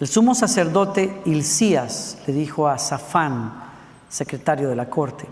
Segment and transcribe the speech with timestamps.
[0.00, 3.52] el sumo sacerdote Hilcías le dijo a Safán,
[4.08, 5.26] secretario de la corte,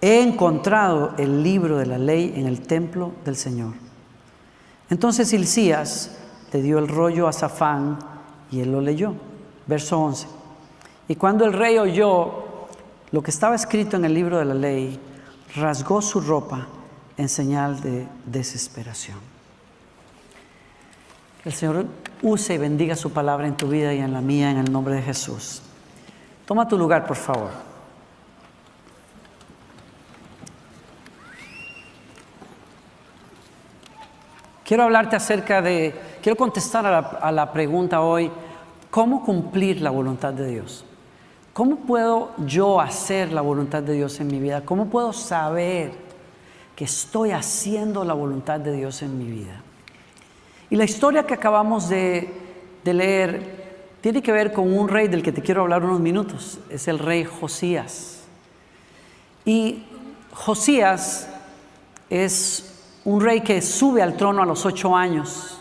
[0.00, 3.74] he encontrado el libro de la ley en el templo del Señor.
[4.90, 6.18] Entonces Hilcías
[6.52, 7.98] le dio el rollo a Safán
[8.50, 9.14] y él lo leyó.
[9.66, 10.26] Verso 11.
[11.08, 12.44] Y cuando el rey oyó
[13.12, 14.98] lo que estaba escrito en el libro de la ley,
[15.56, 16.66] rasgó su ropa
[17.16, 19.18] en señal de desesperación.
[21.44, 21.86] El Señor
[22.22, 24.94] use y bendiga su palabra en tu vida y en la mía, en el nombre
[24.94, 25.62] de Jesús.
[26.46, 27.50] Toma tu lugar, por favor.
[34.64, 38.30] Quiero hablarte acerca de, quiero contestar a la, a la, pregunta hoy,
[38.90, 40.84] ¿cómo cumplir la voluntad de Dios?
[41.52, 44.64] ¿Cómo puedo yo hacer la voluntad de Dios en mi vida?
[44.64, 45.92] ¿Cómo puedo saber
[46.74, 49.62] que estoy haciendo la voluntad de Dios en mi vida?
[50.74, 52.28] Y la historia que acabamos de,
[52.82, 56.58] leer tiene que ver con un rey del que te quiero hablar unos minutos.
[56.68, 58.24] Es el rey Josías.
[59.44, 59.84] Y
[60.32, 61.28] Josías
[62.10, 65.60] es un rey que sube al trono a los ocho años,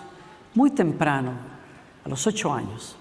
[0.56, 1.34] muy temprano,
[2.04, 2.96] a los ocho años.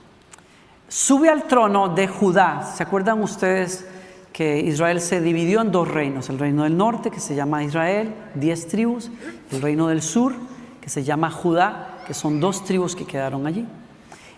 [0.89, 2.75] Sube al trono de Judá.
[2.77, 3.87] ¿Se acuerdan ustedes
[4.35, 6.29] que Israel se dividió en dos reinos?
[6.29, 9.11] El reino del norte, que se llama Israel, diez tribus,
[9.51, 10.35] el reino del sur,
[10.83, 13.67] que se llama Judá, que son dos tribus que quedaron allí.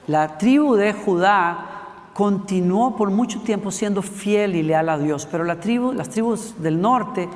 [0.06, 1.70] La tribu de Judá
[2.12, 6.54] continuó por mucho tiempo siendo fiel y leal a Dios, pero la tribu, las tribus
[6.62, 7.28] del norte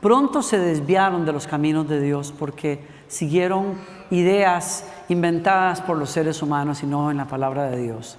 [0.00, 3.74] pronto se desviaron de los caminos de Dios porque siguieron
[4.10, 8.16] ideas inventadas por los seres humanos y no en la palabra de Dios.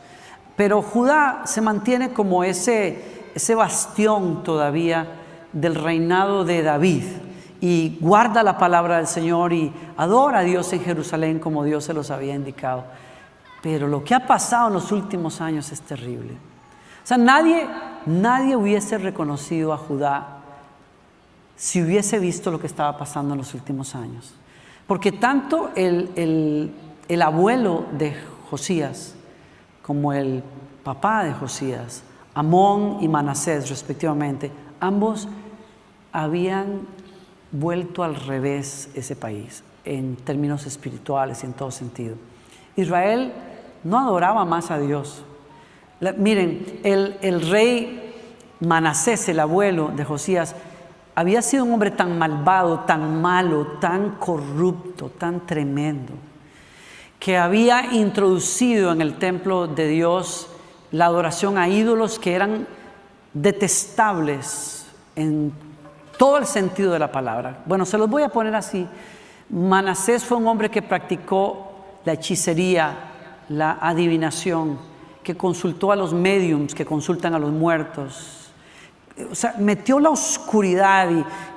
[0.56, 5.08] Pero Judá se mantiene como ese, ese bastión todavía
[5.54, 7.04] del reinado de David
[7.62, 11.94] y guarda la palabra del Señor y adora a Dios en Jerusalén como Dios se
[11.94, 12.84] los había indicado.
[13.62, 16.34] Pero lo que ha pasado en los últimos años es terrible.
[16.34, 17.68] O sea, nadie,
[18.08, 20.40] nadie hubiese reconocido a Judá
[21.56, 24.34] si hubiese visto lo que estaba pasando en los últimos años.
[24.88, 26.72] Porque tanto el, el,
[27.08, 28.16] el abuelo de
[28.50, 29.14] Josías
[29.84, 30.44] como el
[30.84, 35.28] papá de Josías, Amón y Manasés respectivamente, ambos
[36.12, 36.88] habían
[37.52, 42.16] vuelto al revés ese país en términos espirituales y en todo sentido.
[42.76, 43.34] Israel
[43.84, 45.24] no adoraba más a Dios.
[46.18, 48.14] Miren, el, el, rey
[48.60, 50.56] Manasés, el abuelo de Josías,
[51.14, 56.14] había sido un hombre tan malvado, tan malo, tan corrupto, tan tremendo,
[57.20, 60.48] que había introducido en el templo de Dios
[60.92, 62.68] la adoración a ídolos que eran
[63.34, 64.86] detestables
[65.16, 65.54] en
[66.18, 67.62] todo el sentido de la palabra.
[67.66, 68.88] Bueno, se los voy a poner así.
[69.50, 71.72] Manasés fue un hombre que practicó
[72.06, 72.96] la hechicería,
[73.50, 74.80] la adivinación,
[75.24, 78.52] que consultó a los mediums, que consultan a los muertos.
[79.30, 81.10] O sea, metió la oscuridad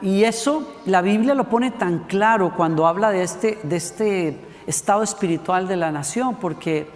[0.03, 4.39] y, y eso la Biblia lo pone tan claro cuando habla de este, de este
[4.67, 6.89] estado espiritual de la nación, porque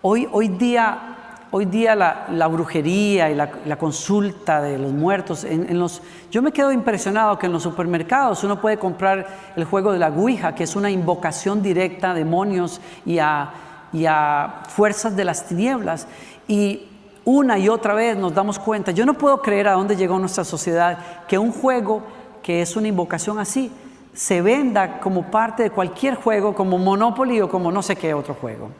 [0.00, 1.16] hoy, hoy día
[1.54, 6.50] hoy día la, brujería y la, consulta de los muertos, en, en, los, yo me
[6.50, 10.64] quedo impresionado que en los supermercados uno puede comprar el juego de la Ouija, que
[10.64, 13.52] es una invocación directa a demonios y a,
[13.92, 16.08] y a fuerzas de las tinieblas.
[16.48, 16.88] Y
[17.26, 20.44] una y otra vez nos damos cuenta, yo no puedo creer a dónde llegó nuestra
[20.44, 20.98] sociedad,
[21.28, 22.02] que un juego
[22.42, 23.70] que es una invocación así,
[24.14, 28.34] se venda como parte de cualquier juego, como Monopoly o como no sé qué otro
[28.34, 28.70] juego.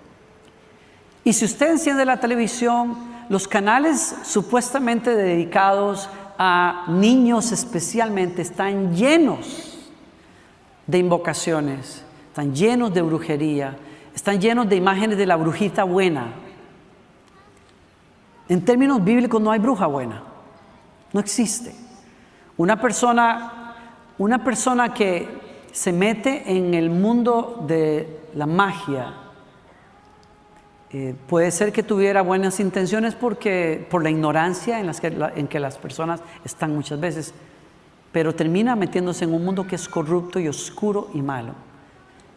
[1.24, 2.96] Y si usted enciende la televisión,
[3.28, 6.08] los canales supuestamente dedicados
[6.38, 9.78] a niños especialmente están llenos
[10.86, 13.76] de invocaciones, están llenos de brujería,
[14.14, 16.32] están llenos de imágenes de la brujita buena.
[18.48, 20.24] En términos bíblicos no hay bruja buena,
[21.12, 21.74] no existe.
[22.56, 23.76] Una persona,
[24.18, 25.28] una persona que
[25.72, 29.14] se mete en el mundo de la magia,
[30.94, 35.06] eh, puede ser que tuviera buenas intenciones porque, por la ignorancia en, las que,
[35.36, 37.32] en que las personas están muchas veces,
[38.12, 41.54] pero termina metiéndose en un mundo que es corrupto y oscuro y malo,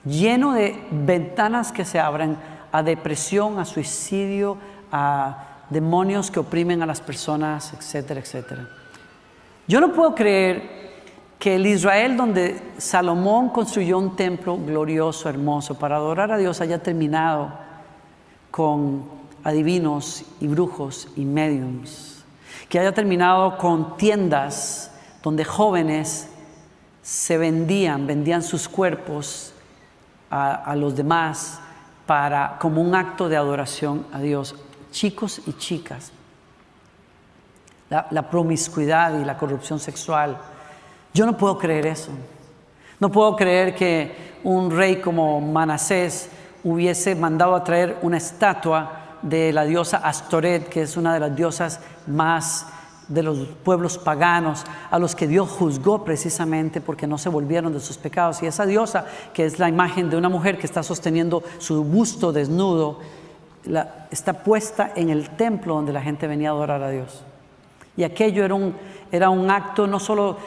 [0.05, 2.37] lleno de ventanas que se abren
[2.71, 4.57] a depresión, a suicidio,
[4.89, 8.69] a, demonios que oprimen a las personas, etcétera, etcétera.
[9.67, 10.93] Yo no puedo creer
[11.39, 16.81] que el Israel donde Salomón construyó un templo glorioso, hermoso, para adorar a Dios haya
[16.81, 17.64] terminado
[18.55, 19.03] con
[19.43, 22.23] adivinos y brujos y mediums,
[22.69, 24.91] que haya terminado con tiendas
[25.21, 26.29] donde jóvenes
[27.01, 29.51] se vendían, vendían sus cuerpos
[30.29, 31.59] a, los demás
[32.05, 34.55] para, como un acto de adoración a Dios,
[34.89, 36.13] chicos y chicas.
[37.89, 40.37] La, la promiscuidad y la corrupción sexual.
[41.13, 42.11] Yo no puedo creer eso.
[43.01, 46.29] No puedo creer que un rey como Manasés
[46.65, 51.35] hubiese mandado a traer una estatua de la diosa Astoret, que es una de las
[51.35, 52.65] diosas más
[53.07, 57.79] de los pueblos paganos a los que Dios juzgó precisamente porque no se volvieron de
[57.79, 58.41] sus pecados.
[58.41, 62.33] Y esa diosa, que es la imagen de una mujer que está sosteniendo su busto
[62.33, 62.99] desnudo,
[64.09, 67.23] está puesta en el templo donde la gente venía a adorar a Dios.
[67.97, 68.75] Y aquello era un,
[69.11, 70.37] era un acto no solo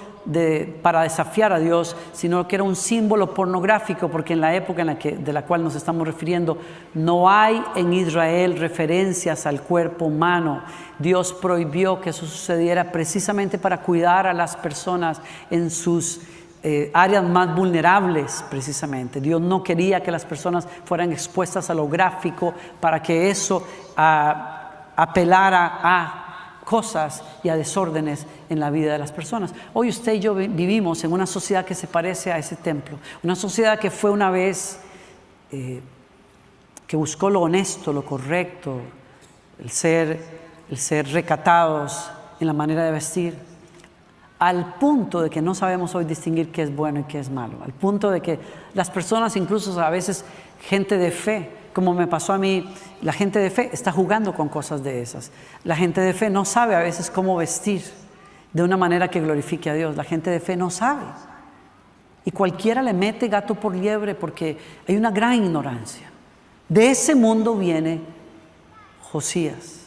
[0.83, 4.89] para desafiar a Dios, sino que era un símbolo pornográfico, porque en la época en
[4.89, 6.59] la que, de la cual nos estamos refiriendo,
[6.95, 10.63] no hay en Israel referencias al cuerpo humano.
[10.99, 15.21] Dios prohibió que eso sucediera precisamente para cuidar a las personas
[15.51, 16.21] en sus
[16.63, 19.21] eh, áreas más vulnerables, precisamente.
[19.21, 23.65] Dios no quería que las personas fueran expuestas a lo gráfico para que eso
[23.97, 26.28] ah, apelara a
[26.69, 29.55] cosas y a desórdenes en la vida de las personas.
[29.73, 33.35] Hoy usted y yo vivimos en una sociedad que se parece a ese templo, una
[33.35, 34.79] sociedad que fue una vez,
[35.51, 35.81] eh,
[36.87, 38.83] que buscó lo honesto, lo correcto,
[39.59, 40.21] el ser,
[40.71, 43.35] el ser recatados en la manera de vestir,
[44.39, 47.57] al punto de que no sabemos hoy distinguir qué es bueno y qué es malo,
[47.65, 48.39] al punto de que
[48.75, 50.23] las personas, incluso a veces
[50.61, 52.69] gente de fe, como me pasó a mí,
[53.03, 55.31] la gente de fe está jugando con cosas de esas.
[55.63, 57.85] La gente de fe no sabe a veces cómo vestir
[58.53, 59.97] de una manera que glorifique a Dios.
[59.97, 61.05] La gente de fe no sabe.
[62.25, 64.59] Y cualquiera le mete gato por liebre porque
[64.89, 66.11] hay una gran ignorancia.
[66.69, 68.01] De ese mundo viene
[69.13, 69.83] Josías.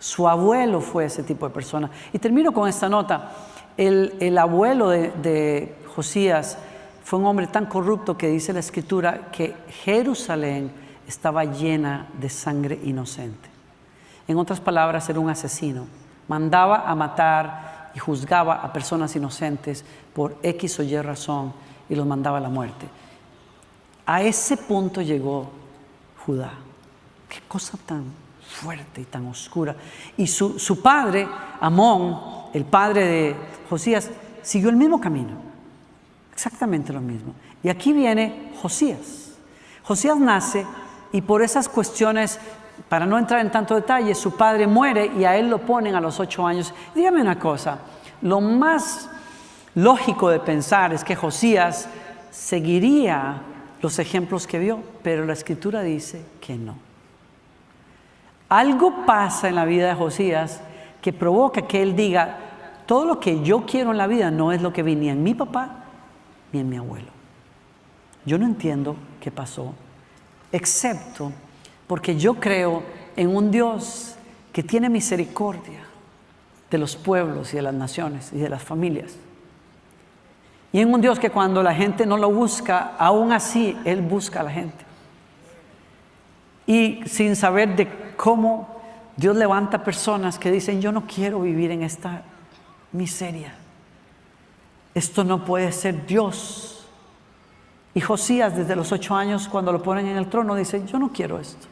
[0.00, 1.88] Su abuelo fue ese tipo de persona.
[2.12, 3.30] Y termino con esta nota.
[3.76, 6.58] El, abuelo de, de Josías
[7.04, 9.54] fue un hombre tan corrupto que dice la escritura que
[9.84, 13.48] Jerusalén estaba llena de sangre inocente.
[14.28, 15.86] En otras palabras, era un asesino.
[16.28, 21.52] Mandaba a matar y juzgaba a personas inocentes por X o Y razón
[21.88, 22.86] y los mandaba a la muerte.
[24.04, 25.50] A ese punto llegó
[26.24, 26.52] Judá.
[27.28, 28.04] Qué cosa tan
[28.46, 29.76] fuerte y tan oscura.
[30.16, 31.28] Y su, su padre,
[31.60, 32.20] Amón,
[32.52, 33.36] el padre de
[33.68, 34.10] Josías,
[34.42, 35.46] siguió el mismo camino.
[36.32, 37.34] Exactamente lo mismo.
[37.62, 39.32] Y aquí viene Josías.
[39.82, 40.66] Josías nace
[41.16, 42.38] y por esas cuestiones,
[42.90, 46.00] para no entrar en tanto detalle, su padre muere y a él lo ponen a
[46.02, 46.74] los ocho años.
[46.94, 47.78] Dígame una cosa,
[48.20, 49.08] lo más
[49.74, 51.88] lógico de pensar es que Josías
[52.30, 53.40] seguiría
[53.80, 56.74] los ejemplos que vio, pero la escritura dice que no.
[58.50, 60.60] Algo pasa en la vida de Josías
[61.00, 62.36] que provoca que él diga,
[62.84, 65.32] todo lo que yo quiero en la vida no es lo que vi en mi
[65.32, 65.76] papá
[66.52, 67.08] ni en mi abuelo.
[68.26, 69.72] Yo no entiendo qué pasó
[70.52, 71.32] excepto
[71.86, 72.82] porque yo creo
[73.16, 74.16] en un Dios
[74.52, 75.80] que tiene misericordia
[76.70, 79.16] de los pueblos y de las naciones y de las familias.
[80.72, 84.40] Y en un Dios que cuando la gente no lo busca, aún así Él busca
[84.40, 84.84] a la gente.
[86.66, 88.76] Y sin saber de cómo
[89.16, 92.22] Dios levanta personas que dicen, yo no quiero vivir en esta
[92.92, 93.54] miseria.
[94.94, 96.75] Esto no puede ser Dios.
[97.96, 101.08] Y Josías desde los ocho años, cuando lo ponen en el trono, dice, yo no
[101.14, 101.66] quiero esto.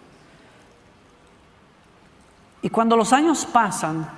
[2.63, 4.09] Y cuando los años pasan,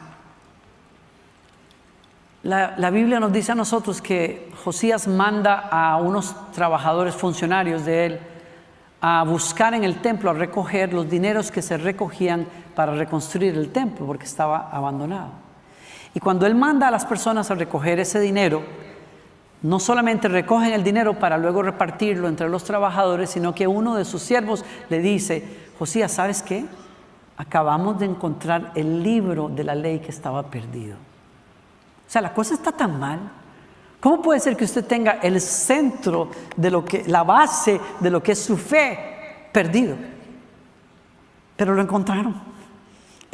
[2.44, 8.06] la, la, Biblia nos dice a nosotros que Josías manda a unos trabajadores funcionarios de
[8.06, 8.20] él
[9.00, 12.46] a buscar en el templo, a recoger los dineros que se recogían
[12.76, 15.32] para reconstruir el templo, porque estaba abandonado.
[16.14, 18.85] Y cuando él manda a las personas a recoger ese dinero,
[19.62, 24.04] no solamente recogen el dinero para luego repartirlo entre los trabajadores, sino que uno de
[24.04, 25.42] sus siervos le dice,
[25.78, 26.66] Josías, ¿sabes qué?
[27.36, 30.96] Acabamos de encontrar el libro de la ley que estaba perdido.
[30.96, 33.18] O sea, la cosa está tan mal.
[34.00, 38.22] ¿Cómo puede ser que usted tenga el centro de lo que, la base de lo
[38.22, 39.96] que es su fe perdido?
[41.56, 42.55] Pero lo encontraron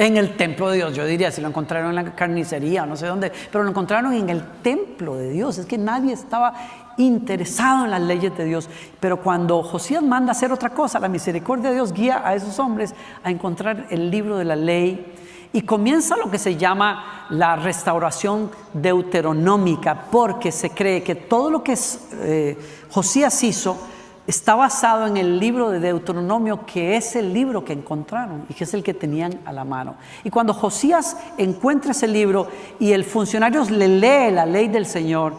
[0.06, 0.94] en el templo de Dios.
[0.94, 4.12] Yo diría, si lo encontraron en la carnicería o no sé dónde, pero lo encontraron
[4.12, 5.59] en el templo de Dios.
[5.59, 6.54] Es que nadie estaba
[6.97, 8.68] interesado en las leyes de Dios.
[9.00, 12.94] Pero cuando Josías manda hacer otra cosa, la misericordia de Dios guía a esos hombres
[13.23, 15.14] a encontrar el libro de la ley
[15.54, 21.62] Y comienza lo que se llama la restauración deuteronómica, porque se cree que todo lo
[21.62, 21.76] que
[22.23, 22.59] eh,
[22.90, 23.76] Josías hizo
[24.26, 28.64] está basado en el libro de Deuteronomio, que es el libro que encontraron y que
[28.64, 29.96] es el que tenían a la mano.
[30.22, 32.48] Y cuando Josías encuentra ese libro
[32.78, 35.34] y el funcionario le lee la ley del Señor,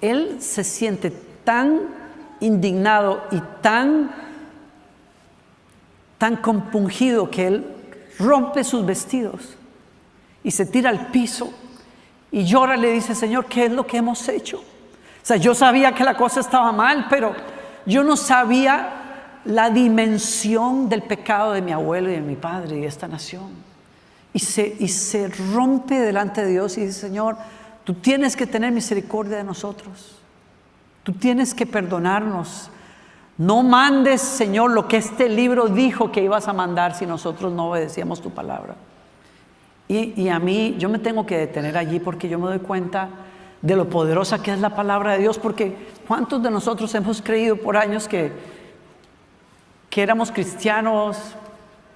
[0.00, 1.10] él se siente
[1.44, 1.82] tan
[2.40, 4.10] indignado y tan,
[6.18, 7.66] tan compungido que él
[8.18, 9.56] rompe sus vestidos
[10.42, 11.52] y se tira al piso
[12.32, 14.58] y llora y le dice, Señor, ¿qué es lo que hemos hecho?
[14.58, 17.34] O sea, yo sabía que la cosa estaba mal, pero
[17.86, 22.80] yo no sabía la dimensión del pecado de mi abuelo y de mi padre y
[22.80, 23.48] de esta nación.
[24.32, 27.36] Y se, y se rompe delante de Dios y dice, Señor,
[27.84, 30.16] tú tienes que tener misericordia de nosotros.
[31.04, 32.70] Tú tienes que perdonarnos.
[33.38, 37.70] No mandes, Señor, lo que este libro dijo que ibas a mandar si nosotros no
[37.70, 38.74] obedecíamos tu palabra.
[39.88, 43.08] Y, a mí, yo me tengo que detener allí porque yo me doy cuenta
[43.62, 47.56] de lo poderosa que es la palabra de Dios, porque ¿cuántos de nosotros hemos creído
[47.56, 48.32] por años que,
[49.90, 51.18] que éramos cristianos,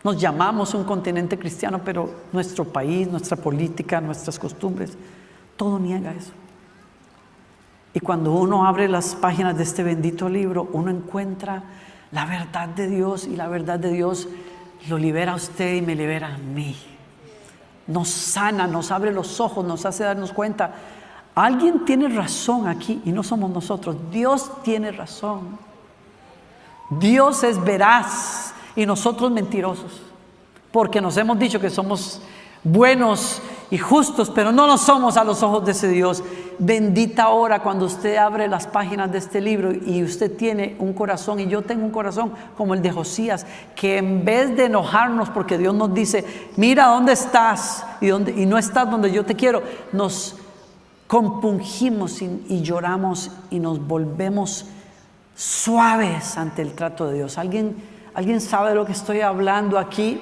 [0.02, 4.96] nos llamamos un continente cristiano, pero nuestro país, nuestra política, nuestras costumbres,
[5.56, 6.32] todo niega eso.
[7.92, 11.64] Y cuando uno abre las páginas de este bendito libro, uno encuentra
[12.12, 14.28] la verdad de Dios y la verdad de Dios
[14.88, 16.76] lo libera a usted y me libera a mí.
[17.86, 20.72] Nos sana, nos abre los ojos, nos hace darnos cuenta.
[21.34, 23.96] Alguien tiene razón aquí y no somos nosotros.
[24.10, 25.58] Dios tiene razón.
[26.90, 30.02] Dios es veraz y nosotros mentirosos.
[30.72, 32.20] Porque nos hemos dicho que somos
[32.62, 36.22] buenos y justos, pero no lo somos a los ojos de ese Dios.
[36.58, 41.40] Bendita hora cuando usted abre las páginas de este libro y usted tiene un corazón,
[41.40, 45.56] y yo tengo un corazón como el de Josías, que en vez de enojarnos porque
[45.56, 46.24] Dios nos dice,
[46.56, 50.36] mira dónde estás y, dónde, y no estás donde yo te quiero, nos
[51.10, 54.66] compungimos y, y lloramos y nos volvemos
[55.34, 57.36] suaves ante el trato de Dios.
[57.36, 57.74] ¿Alguien,
[58.14, 60.20] ¿Alguien sabe de lo que estoy hablando aquí?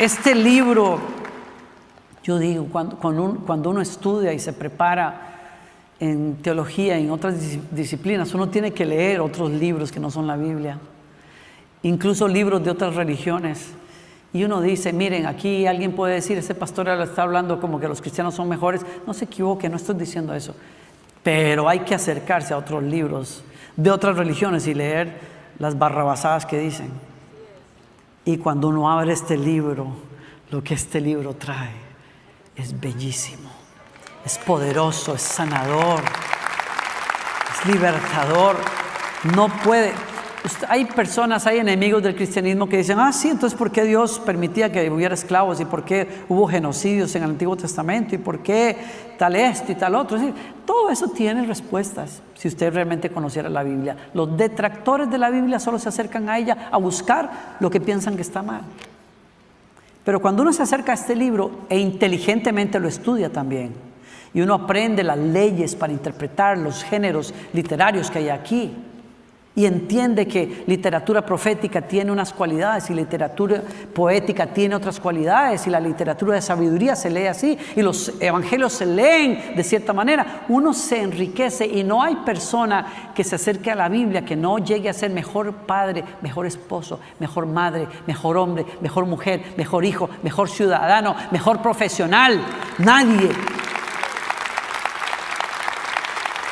[0.00, 0.98] Este, libro,
[2.24, 5.58] yo digo, cuando, cuando, uno estudia y se prepara
[6.00, 7.36] en teología, en otras
[7.70, 10.80] disciplinas, uno tiene que leer otros libros que no son la Biblia,
[11.84, 13.74] incluso libros de otras religiones.
[14.32, 18.00] Y uno dice, miren, aquí alguien puede decir, ese pastor está hablando como que los
[18.00, 18.80] cristianos son mejores.
[19.06, 20.54] No se equivoque, no estoy diciendo eso.
[21.22, 23.44] Pero hay que acercarse a otros libros
[23.76, 25.18] de otras religiones y leer
[25.58, 26.90] las barrabasadas que dicen.
[28.24, 29.88] Y cuando uno abre este libro,
[30.50, 31.72] lo que este libro trae
[32.56, 33.50] es bellísimo,
[34.24, 36.00] es poderoso, es sanador,
[37.52, 38.56] es libertador.
[39.34, 39.92] No puede,
[40.68, 44.72] hay personas, hay enemigos del cristianismo que dicen, ah, sí, entonces ¿por qué Dios permitía
[44.72, 45.60] que hubiera esclavos?
[45.60, 48.14] ¿Y por qué hubo genocidios en el Antiguo Testamento?
[48.14, 48.76] ¿Y por qué
[49.18, 50.18] tal esto y tal otro?
[50.66, 53.96] todo eso tiene respuestas si usted realmente conociera la Biblia.
[54.14, 58.16] Los detractores de la Biblia solo se acercan a ella a buscar lo que piensan
[58.16, 58.62] que está mal.
[60.04, 63.72] Pero cuando uno se acerca a este libro e inteligentemente lo estudia también,
[64.34, 68.74] y uno aprende las leyes para interpretar los géneros literarios que hay aquí,
[69.54, 73.62] y entiende que literatura profética tiene unas cualidades y literatura
[73.94, 78.72] poética tiene otras cualidades y la literatura de sabiduría se lee así y los evangelios
[78.72, 83.70] se leen de cierta manera, uno se enriquece y no hay persona que se acerque
[83.70, 88.36] a la Biblia que no llegue a ser mejor padre, mejor esposo, mejor madre, mejor
[88.38, 92.40] hombre, mejor mujer, mejor hijo, mejor ciudadano, mejor profesional.
[92.78, 93.30] Nadie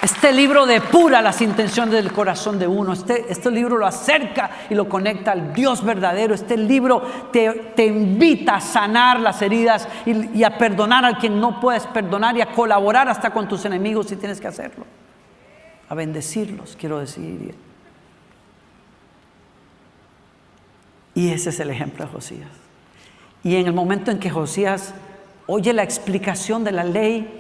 [0.03, 2.95] este libro depura las intenciones del corazón de uno.
[2.95, 6.35] Este, este libro lo acerca y lo conecta al Dios verdadero.
[6.35, 11.61] Este libro te, invita a sanar las heridas y, y, a perdonar al quien no
[11.61, 14.87] puedes perdonar y a colaborar hasta con tus enemigos si tienes que hacerlo.
[15.91, 17.55] A bendecirlos, quiero decir.
[21.15, 22.49] Y ese es el ejemplo de Josías.
[23.43, 24.95] Y en el momento en que Josías
[25.47, 27.40] oye la explicación de la ley,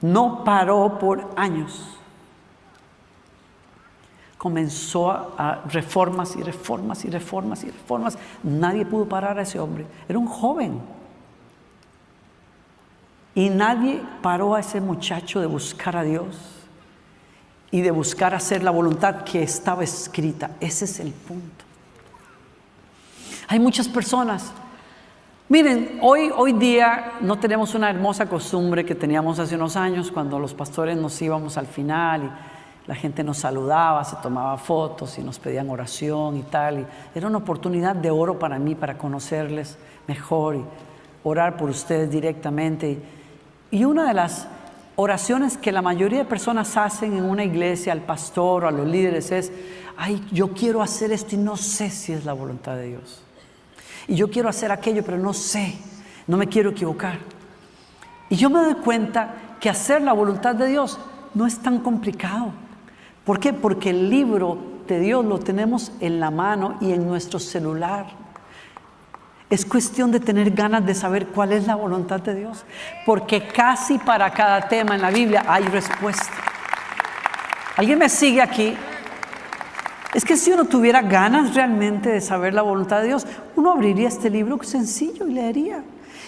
[0.00, 1.96] no paró por años.
[4.38, 8.18] Comenzó a, reformas y reformas y reformas y reformas.
[8.42, 9.86] Nadie pudo parar a ese hombre.
[10.08, 10.80] Era un joven.
[13.34, 16.36] Y nadie paró a ese muchacho de buscar a Dios
[17.70, 20.52] y de buscar hacer la voluntad que estaba escrita.
[20.60, 21.64] Ese es el punto.
[23.48, 24.52] Hay muchas personas
[25.48, 30.38] Miren, hoy, hoy día no tenemos una hermosa costumbre que teníamos hace unos años cuando
[30.38, 32.32] los pastores nos íbamos al final
[32.86, 36.80] la gente nos saludaba, se tomaba fotos y nos pedían oración y tal.
[36.80, 39.76] Y era una oportunidad de oro para mí, para conocerles
[40.06, 40.64] mejor y
[41.24, 43.00] orar por ustedes directamente.
[43.72, 44.46] Y una de las
[44.94, 48.86] oraciones que la mayoría de personas hacen en una iglesia, al pastor o a los
[48.86, 49.52] líderes, es,
[49.96, 53.25] ay, yo quiero hacer esto y no sé si es la voluntad de Dios.
[54.08, 55.76] Y yo quiero hacer aquello, pero no sé,
[56.26, 57.18] no me quiero equivocar.
[58.28, 60.98] Y yo me doy cuenta que hacer la voluntad de Dios
[61.34, 62.52] no es tan complicado.
[63.24, 63.52] ¿Por qué?
[63.52, 68.06] Porque el libro de Dios lo tenemos en la mano y en nuestro celular.
[69.48, 72.64] Es cuestión de tener ganas de saber cuál es la voluntad de Dios,
[73.04, 76.32] porque casi para cada tema en la Biblia hay respuesta.
[77.76, 78.76] ¿Alguien me sigue aquí?
[80.16, 84.08] Es que si uno tuviera ganas realmente de saber la voluntad de Dios, uno abriría
[84.08, 85.82] este libro sencillo y leería.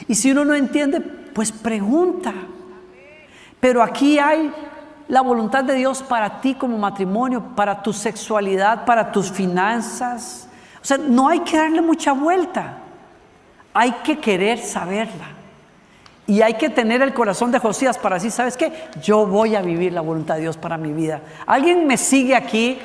[0.06, 2.34] Y si uno no entiende, pues pregunta.
[3.58, 4.52] Pero aquí hay
[5.08, 10.50] la voluntad de Dios para ti como matrimonio, para tu sexualidad, para tus finanzas.
[10.82, 12.80] O sea, no hay que darle mucha vuelta.
[13.72, 15.28] Hay que querer saberla.
[16.26, 18.70] Y hay que tener el corazón de Josías para decir, ¿sabes qué?
[19.02, 21.22] Yo voy a vivir la voluntad de Dios para mi vida.
[21.46, 22.78] ¿Alguien me sigue aquí?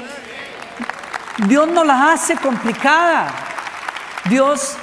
[1.48, 3.28] Dios no las hace complicada.
[4.30, 4.78] Dios,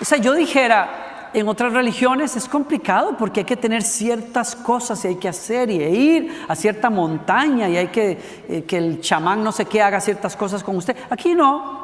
[0.00, 5.04] o sea, yo dijera, en otras religiones es complicado porque hay que tener ciertas cosas
[5.04, 9.00] y hay que hacer y ir a cierta montaña y hay que eh, que el
[9.00, 10.96] chamán no sé qué haga ciertas cosas con usted.
[11.10, 11.82] Aquí no.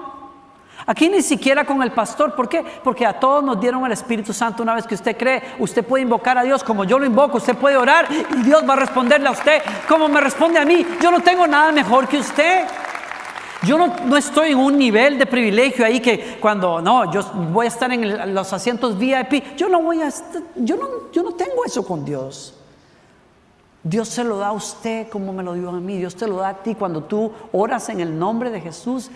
[0.86, 2.34] Aquí ni siquiera con el pastor.
[2.34, 2.64] ¿Por qué?
[2.84, 5.42] Porque a todos nos dieron el Espíritu Santo una vez que usted cree.
[5.58, 7.38] Usted puede invocar a Dios como yo lo invoco.
[7.38, 10.86] Usted puede orar y Dios va a responderle a usted como me responde a mí.
[11.02, 12.66] Yo no tengo nada mejor que usted.
[13.62, 17.68] Yo no, estoy en un nivel de privilegio ahí que cuando no, yo voy a
[17.68, 20.08] estar en los asientos VIP, yo no voy a
[20.56, 22.54] yo no, yo no tengo eso con Dios.
[23.82, 26.36] Dios se lo da a usted como me lo dio a mí, Dios te lo
[26.36, 29.10] da a ti cuando tú oras en el nombre de Jesús.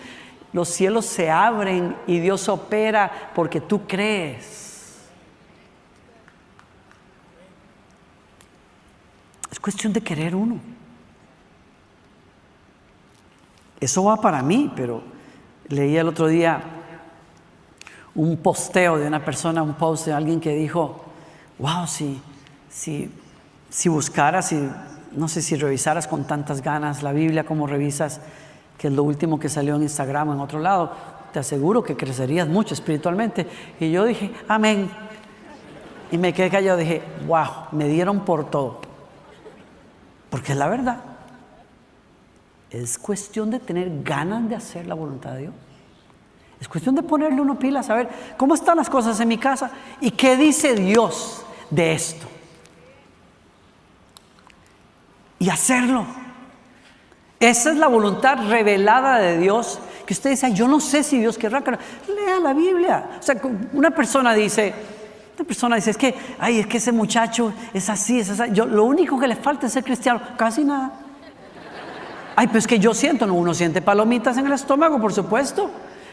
[0.53, 4.95] Los cielos se abren y Dios opera porque tú crees.
[9.51, 10.74] Es cuestión de querer uno.
[13.85, 15.03] Eso va para mí, pero
[15.67, 16.59] leí el otro día
[18.15, 21.05] un posteo de una persona, un post de alguien que dijo,
[21.59, 22.19] wow, si,
[22.67, 23.11] si,
[23.69, 24.69] si buscaras, y
[25.11, 28.21] no sé si revisaras con tantas ganas la Biblia como revisas,
[28.79, 30.91] que es lo último que salió en Instagram o en otro lado,
[31.31, 33.45] te aseguro que crecerías mucho espiritualmente.
[33.79, 34.89] Y yo dije, amén.
[36.09, 38.81] Y me quedé callado, dije, wow, me dieron por todo.
[40.31, 41.14] Porque es la verdad.
[42.81, 45.53] Es cuestión de tener ganas de hacer la voluntad de Dios.
[46.59, 50.11] Es cuestión de ponerle uno pila, saber cómo están las cosas en mi casa y
[50.11, 52.27] qué dice Dios de esto.
[55.39, 56.05] Y hacerlo.
[57.39, 59.79] Esa es la voluntad revelada de Dios.
[60.05, 61.61] Que usted dice, yo no sé si Dios querrá.
[61.61, 63.09] Lea la Biblia.
[63.19, 63.39] O sea,
[63.71, 64.73] una persona dice,
[65.37, 68.51] una persona dice, es que, ay, es que ese muchacho es así, es así.
[68.51, 70.21] Yo, lo único que le falta es ser cristiano.
[70.37, 71.04] Casi nada.
[72.35, 75.71] Ay, pues que yo siento, no, uno siente palomitas en el estómago, por supuesto.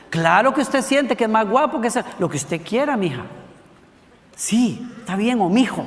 [0.09, 3.23] Claro que usted siente que es más guapo que sea, lo que usted quiera, mija.
[4.37, 5.85] Sí, está bien, o mijo.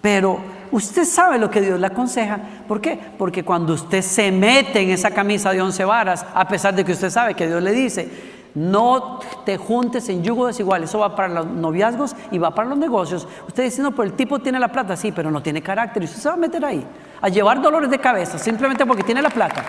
[0.00, 0.38] Pero
[0.70, 2.38] usted sabe lo que Dios le aconseja.
[2.68, 2.98] ¿Por qué?
[3.18, 6.92] Porque cuando usted se mete en esa camisa de once varas, a pesar de que
[6.92, 8.08] usted sabe que Dios le dice,
[8.54, 10.84] no te juntes en yugo desigual.
[10.84, 13.26] Eso va para los noviazgos y va para los negocios.
[13.48, 16.02] Usted dice, no, pero el tipo tiene la plata, sí, pero no tiene carácter.
[16.02, 16.86] Y usted se va a meter ahí
[17.20, 19.64] a llevar dolores de cabeza simplemente porque tiene la plata.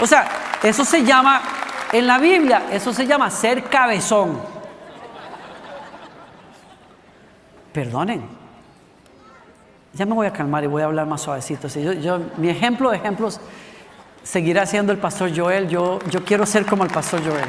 [0.00, 0.28] O sea,
[0.62, 1.40] eso se llama,
[1.92, 4.40] en la Biblia, eso se llama ser cabezón.
[7.72, 8.38] Perdonen.
[9.92, 11.68] Ya me voy a calmar y voy a hablar más suavecito.
[11.68, 13.40] yo, mi ejemplo de ejemplos
[14.22, 15.68] seguirá siendo el pastor Joel.
[15.68, 17.48] Yo, yo quiero ser como el pastor Joel.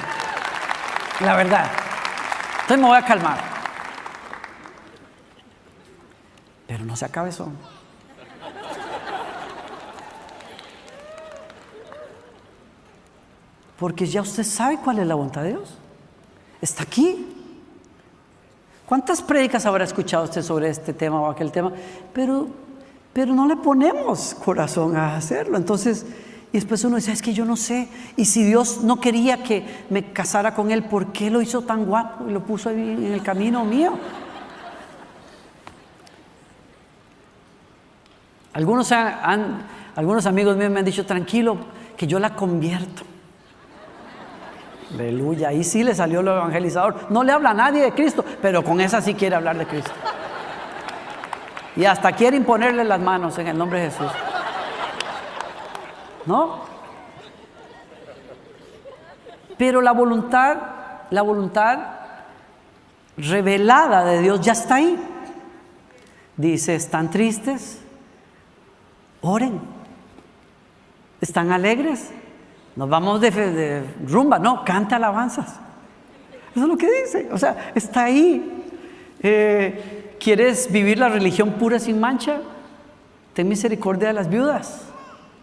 [1.22, 1.70] La verdad.
[2.62, 3.40] Entonces me voy a calmar.
[6.68, 7.58] Pero no sea cabezón.
[13.80, 15.78] Porque ya usted sabe cuál es la voluntad de Dios.
[16.62, 17.26] Está aquí.
[18.86, 21.72] ¿Cuántas prédicas habrá escuchado usted sobre este tema o aquel tema?
[22.12, 22.48] Pero,
[23.14, 25.56] pero no le ponemos corazón a hacerlo.
[25.56, 26.06] Entonces,
[26.52, 27.88] y después uno dice, es que yo no sé.
[28.18, 31.86] Y si Dios no quería que me casara con Él, ¿por qué lo hizo tan
[31.86, 33.94] guapo y lo puso ahí en el camino mío?
[38.52, 39.62] Algunos, han,
[39.96, 41.58] algunos amigos míos me han dicho, tranquilo,
[41.96, 43.09] que yo la convierto.
[44.94, 47.08] Aleluya, ahí sí le salió el evangelizador.
[47.10, 49.92] No le habla a nadie de Cristo, pero con esa sí quiere hablar de Cristo.
[51.76, 54.12] Y hasta quiere imponerle las manos en el nombre de Jesús.
[56.30, 56.62] ¿no?
[59.58, 60.58] Pero la voluntad,
[61.10, 61.80] la voluntad
[63.18, 64.98] revelada de Dios ya está ahí.
[66.38, 67.80] Dice, ¿están tristes?
[69.22, 69.60] Oren.
[71.20, 72.12] ¿Están alegres?
[72.80, 75.48] Nos vamos de, rumba, no, canta alabanzas.
[76.56, 77.28] Eso es lo que dice.
[77.30, 78.64] O sea, está ahí.
[79.22, 82.40] Eh, ¿Quieres vivir la religión pura sin mancha?
[83.34, 84.84] Ten misericordia de las viudas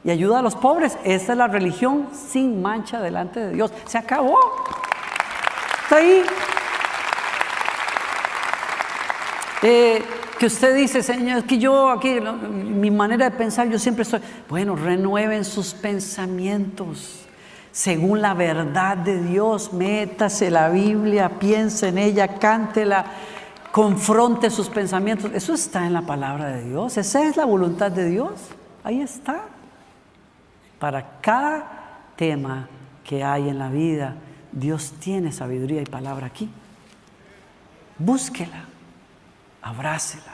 [0.03, 0.97] y ayuda a los pobres.
[1.05, 3.71] Esa es la religión sin mancha delante de Dios.
[3.85, 4.39] Se acabó.
[5.83, 6.23] Está ahí.
[9.61, 10.03] Eh,
[10.39, 14.75] que usted dice, Señor, que yo aquí, mi manera de pensar, yo siempre estoy, bueno,
[14.75, 17.26] renueven sus pensamientos
[17.77, 23.05] según la verdad de Dios, métase la Biblia, piense en ella, cántela,
[23.71, 25.31] confronte sus pensamientos.
[25.35, 28.31] Eso está en la palabra de Dios, esa es la voluntad de Dios,
[28.83, 29.43] ahí está.
[30.79, 32.67] Para cada tema
[33.05, 34.15] que hay en la vida,
[34.53, 36.49] Dios tiene sabiduría y palabra aquí.
[37.99, 38.65] Búsquela
[39.61, 40.33] abrácela,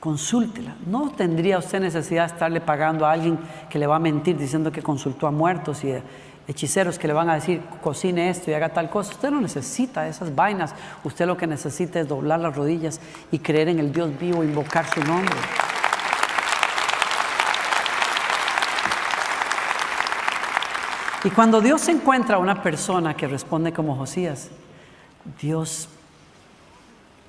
[0.00, 0.74] consúltela.
[0.84, 4.72] No tendría usted necesidad de estarle pagando a alguien que le va a mentir diciendo
[4.72, 5.92] que consultó a muertos y
[6.50, 9.12] hechiceros que le van a decir cocine esto y haga tal cosa.
[9.12, 10.74] Usted no necesita esas vainas.
[11.04, 14.86] Usted lo que necesita es doblar las rodillas y creer en el Dios vivo, invocar
[14.92, 15.36] su nombre.
[21.22, 24.48] Y cuando Dios encuentra a una persona que responde como Josías,
[25.40, 25.88] Dios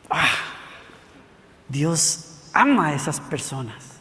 [0.10, 0.30] ¡ah!
[1.68, 3.92] Dios ama a esas personas.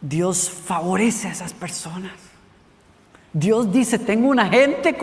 [0.00, 2.25] Dios favorece a esas personas.
[3.38, 4.96] Dios dice, tengo un agente,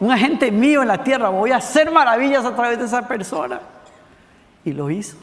[0.00, 3.60] un agente mío en la tierra, voy a hacer maravillas a través de esa persona.
[4.64, 5.18] Y lo hizo.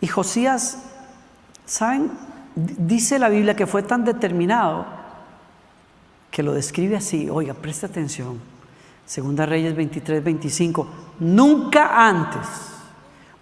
[0.00, 0.82] Y Josías,
[1.64, 2.10] ¿saben?
[2.56, 4.84] Dice la Biblia que fue tan determinado
[6.32, 7.30] que lo describe así.
[7.30, 8.40] Oiga, presta atención.
[9.06, 10.88] Segunda Reyes 23, 25.
[11.20, 12.48] Nunca antes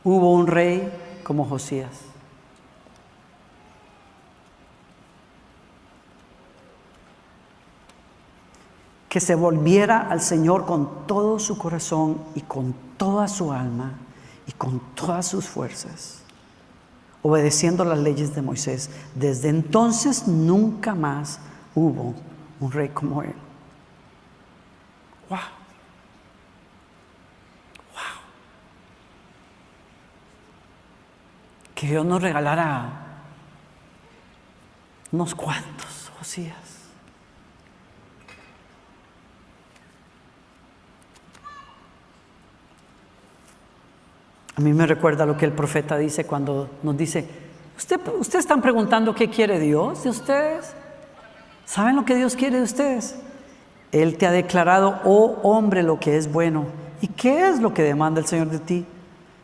[0.04, 0.86] hubo un rey
[1.24, 2.05] como Josías.
[9.16, 13.94] Que se volviera al Señor con todo su corazón y con toda su alma
[14.46, 16.20] y con todas sus fuerzas,
[17.22, 18.90] obedeciendo las leyes de Moisés.
[19.14, 21.40] Desde entonces nunca más
[21.74, 22.14] hubo
[22.60, 23.32] un rey como él.
[25.30, 25.38] ¡Wow!
[31.74, 33.22] que Dios nos regalara
[35.10, 36.85] unos cuantos, Josías.
[44.56, 47.28] A mí me recuerda lo que el profeta dice cuando nos dice,
[47.76, 50.72] ¿Usted, ustedes están preguntando qué quiere Dios de ustedes.
[51.66, 53.16] ¿Saben lo que Dios quiere de ustedes?
[53.92, 56.66] Él te ha declarado, oh hombre, lo que es bueno.
[57.02, 58.86] ¿Y qué es lo que demanda el Señor de ti?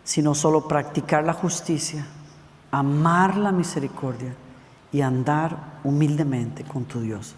[0.03, 2.07] Sino solo practicar la justicia
[2.72, 4.35] amar la misericordia
[4.90, 7.37] y andar humildemente con tu Dios.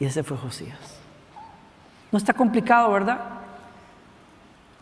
[0.00, 0.78] Y ese fue Josías.
[2.10, 3.20] No está complicado, ¿verdad?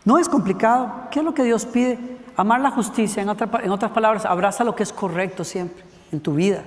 [0.05, 1.09] No es complicado.
[1.11, 1.99] ¿Qué es lo que Dios pide?
[2.37, 6.65] Amar la justicia, en, otras palabras, abraza lo que es correcto siempre en tu vida.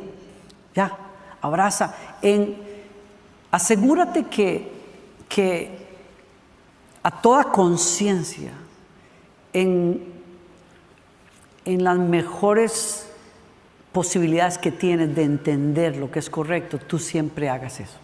[0.73, 0.97] Ya,
[1.41, 1.95] abraza.
[2.21, 2.58] En,
[3.52, 4.71] asegúrate que,
[5.28, 5.88] que
[7.04, 8.52] a toda conciencia,
[9.54, 10.04] en,
[11.65, 13.10] en las mejores
[13.91, 17.97] posibilidades que tienes de entender lo que es correcto, tú siempre hagas eso.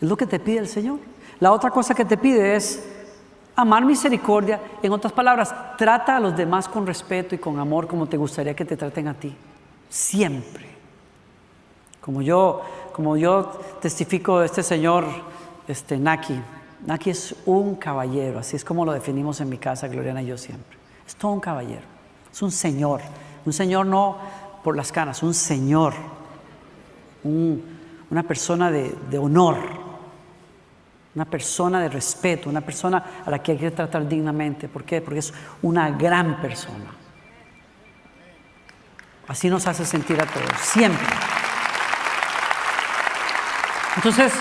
[0.00, 0.98] Es lo que te pide el Señor.
[1.40, 2.84] La otra cosa que te pide es
[3.56, 4.60] amar misericordia.
[4.82, 8.54] En otras palabras, trata a los demás con respeto y con amor como te gustaría
[8.54, 9.34] que te traten a ti.
[9.88, 10.68] Siempre.
[12.00, 12.62] Como yo,
[12.92, 15.04] como yo testifico de este señor,
[15.66, 16.38] este Naki.
[16.86, 20.36] Naki es un caballero, así es como lo definimos en mi casa, Gloriana y yo
[20.36, 20.76] siempre.
[21.06, 21.82] Es todo un caballero,
[22.30, 23.00] es un señor
[23.44, 24.16] un Señor no
[24.62, 25.92] por las canas, un Señor,
[27.22, 29.56] una persona de honor,
[31.14, 34.68] una persona de respeto, una persona a la que hay que tratar dignamente.
[34.68, 35.00] ¿Por qué?
[35.00, 36.92] Porque es una gran persona.
[39.28, 41.06] Así nos hace sentir a todos, siempre.
[43.96, 44.32] Entonces,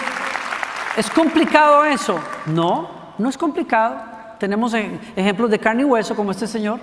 [0.97, 2.19] ¿es complicado eso?
[2.47, 3.95] No, no es complicado.
[4.39, 6.79] Tenemos ejemplos de carne y hueso como este señor.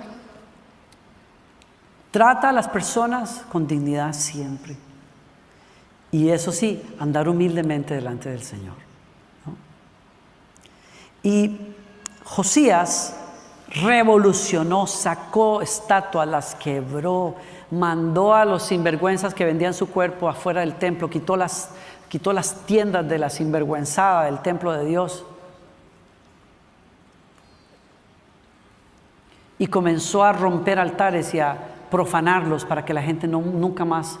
[2.11, 4.77] Trata a las personas con dignidad siempre.
[6.11, 8.90] Y eso sí, andar humildemente delante del Señor.
[11.23, 11.73] Y
[12.23, 13.15] Josías
[13.69, 17.35] revolucionó, sacó estatuas, las quebró,
[17.71, 21.69] mandó a los sinvergüenzas que vendían su cuerpo afuera del templo, quitó las,
[22.09, 25.25] quitó las tiendas de la sinvergüenzada del templo de Dios.
[29.57, 31.55] Y comenzó a romper altares y a
[31.91, 34.17] profanarlos para que la gente no, nunca más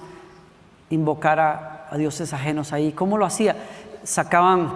[0.91, 2.91] invocara a dioses ajenos ahí.
[2.91, 3.55] ¿Cómo lo hacía?
[4.03, 4.75] Sacaban,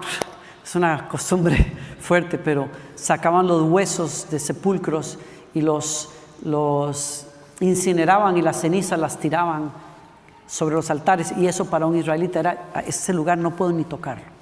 [0.64, 5.18] es una costumbre fuerte, pero sacaban los huesos de sepulcros
[5.54, 6.10] y los,
[6.44, 7.28] los
[7.60, 9.72] incineraban y las cenizas las tiraban
[10.48, 14.36] sobre los altares y eso para un israelita era, ese lugar no puedo ni tocarlo.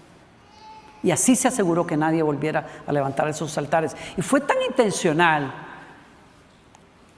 [1.03, 3.93] Y así se aseguró que nadie volviera a levantar esos altares.
[4.15, 5.53] Y fue tan intencional.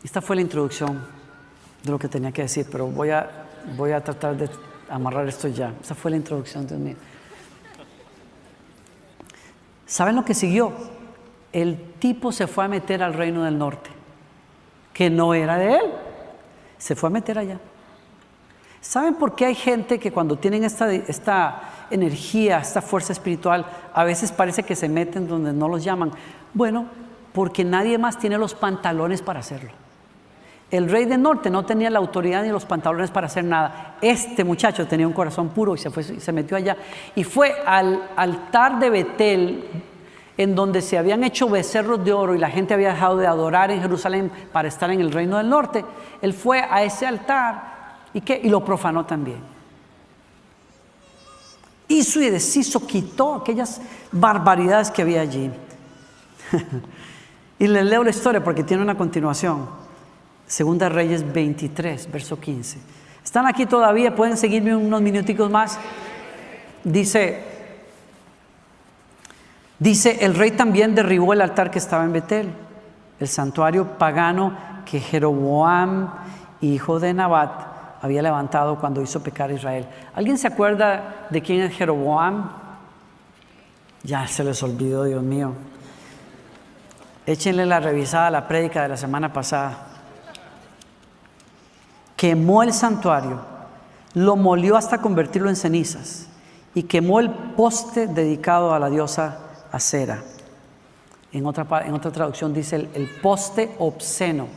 [0.04, 1.06] Esta fue la introducción
[1.84, 3.30] de lo que tenía que decir, pero voy a,
[3.78, 4.50] voy a tratar de
[4.90, 5.72] amarrar esto ya.
[5.82, 6.96] Esa fue la introducción, Dios mío.
[9.86, 10.74] ¿Saben lo que siguió?
[11.52, 13.90] El tipo se fue a meter al reino del norte,
[14.94, 15.92] que no era de él.
[16.78, 17.60] Se fue a meter allá.
[18.82, 24.04] ¿Saben por qué hay gente que cuando tienen esta, esta energía, esta fuerza espiritual, a
[24.04, 26.12] veces parece que se meten donde no los llaman?
[26.54, 26.86] Bueno,
[27.34, 29.72] porque nadie más tiene los pantalones para hacerlo.
[30.76, 33.96] El rey del norte no tenía la autoridad ni los pantalones para hacer nada.
[34.02, 36.76] Este muchacho tenía un corazón puro y se, fue, se metió allá.
[37.16, 39.64] Y fue al altar de Betel,
[40.38, 43.72] en donde se habían hecho becerros de oro y la gente había dejado de adorar
[43.72, 45.86] en Jerusalén para estar en el reino del norte.
[46.22, 48.42] Él fue a ese altar y, ¿qué?
[48.44, 49.40] y lo profanó también.
[51.88, 53.80] Hizo y deshizo, quitó aquellas
[54.12, 55.50] barbaridades que había allí.
[57.60, 59.85] y les leo la historia porque tiene una continuación.
[60.48, 62.80] Segunda Reyes 23, verso 15.
[63.24, 64.16] ¿Están aquí todavía?
[64.16, 65.80] ¿Pueden seguirme unos minuticos más?
[66.84, 67.44] Dice,
[69.80, 72.50] dice, el rey también derribó el altar que estaba en Betel,
[73.20, 74.56] el santuario pagano
[74.86, 76.14] que Jeroboam,
[76.62, 79.88] hijo de Nabat, había levantado cuando hizo pecar a Israel.
[80.14, 82.52] ¿Alguien se acuerda de quién es Jeroboam?
[84.04, 85.54] Ya se les olvidó, Dios mío.
[87.26, 89.95] Échenle la revisada a la prédica de la semana pasada
[92.16, 93.40] quemó el santuario,
[94.14, 96.28] lo molió hasta convertirlo en cenizas
[96.74, 99.40] y quemó el poste dedicado a la diosa
[99.72, 100.24] Acera.
[101.32, 104.48] En otra, en otra traducción dice el, el poste obsceno.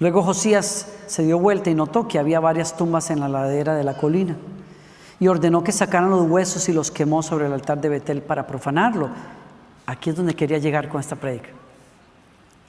[0.00, 3.84] Luego Josías se dio vuelta y notó que había varias tumbas en la ladera de
[3.84, 4.36] la colina
[5.20, 8.46] y ordenó que sacaran los huesos y los quemó sobre el altar de Betel para
[8.46, 9.08] profanarlo.
[9.86, 11.48] Aquí es donde quería llegar con esta prédica.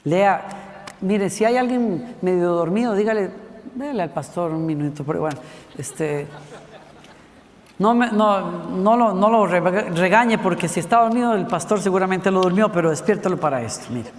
[0.03, 0.68] Lea
[1.01, 3.31] Mire, si hay alguien medio dormido, dígale,
[3.75, 5.39] déle al pastor un minuto, pero bueno,
[5.77, 6.27] este,
[7.79, 12.69] no, no, lo, no lo regañe porque si está dormido el pastor seguramente lo durmió,
[12.69, 14.11] pero despiértalo para esto, mire.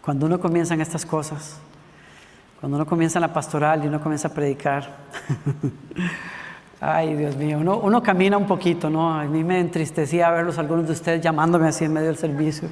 [0.00, 1.58] Cuando uno comienza en estas cosas,
[2.58, 4.88] cuando uno comienza en la pastoral y uno comienza a predicar,
[6.80, 9.12] ay Dios mío, uno, uno camina un poquito, ¿no?
[9.12, 12.70] A mí me entristecía verlos algunos de ustedes llamándome así en medio del servicio.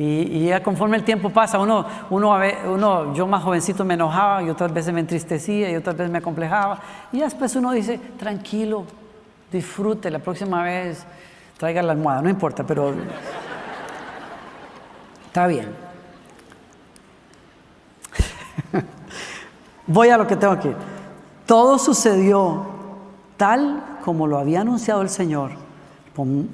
[0.00, 4.72] Y, ya conforme el tiempo pasa, uno, uno, yo más jovencito me enojaba y otras
[4.72, 6.78] veces me entristecía y otras veces me acomplejaba.
[7.10, 8.84] Y después uno dice, tranquilo,
[9.50, 11.04] disfrute, la próxima vez
[11.56, 12.94] traiga la almohada, no importa, pero
[15.26, 15.66] está bien.
[19.88, 20.70] Voy a lo que tengo aquí.
[21.44, 22.66] Todo sucedió
[23.36, 25.50] tal como lo había anunciado el Señor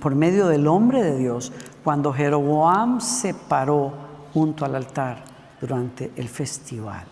[0.01, 1.53] por medio del hombre de Dios
[1.85, 3.93] cuando Jeroboam se paró
[4.33, 5.23] junto al altar
[5.61, 7.05] durante el festival.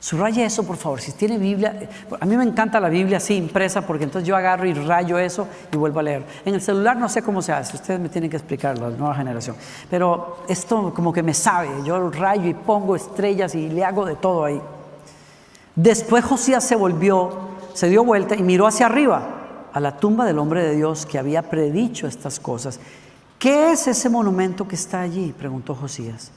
[0.00, 1.00] Subraya eso, por favor.
[1.00, 1.74] Si tiene Biblia,
[2.20, 5.46] a mí me encanta la Biblia así impresa porque entonces yo agarro y rayo eso
[5.72, 6.24] y vuelvo a leer.
[6.44, 9.14] En el celular no sé cómo se hace, ustedes me tienen que explicar, la nueva
[9.14, 9.56] generación.
[9.90, 14.14] Pero esto como que me sabe, yo rayo y pongo estrellas y le hago de
[14.14, 14.60] todo ahí.
[15.74, 17.30] Después Josías se volvió,
[17.74, 19.34] se dio vuelta y miró hacia arriba
[19.72, 22.78] a la tumba del hombre de Dios que había predicho estas cosas
[23.38, 25.32] ¿Qué es ese monumento que está allí?
[25.32, 26.32] preguntó Josías.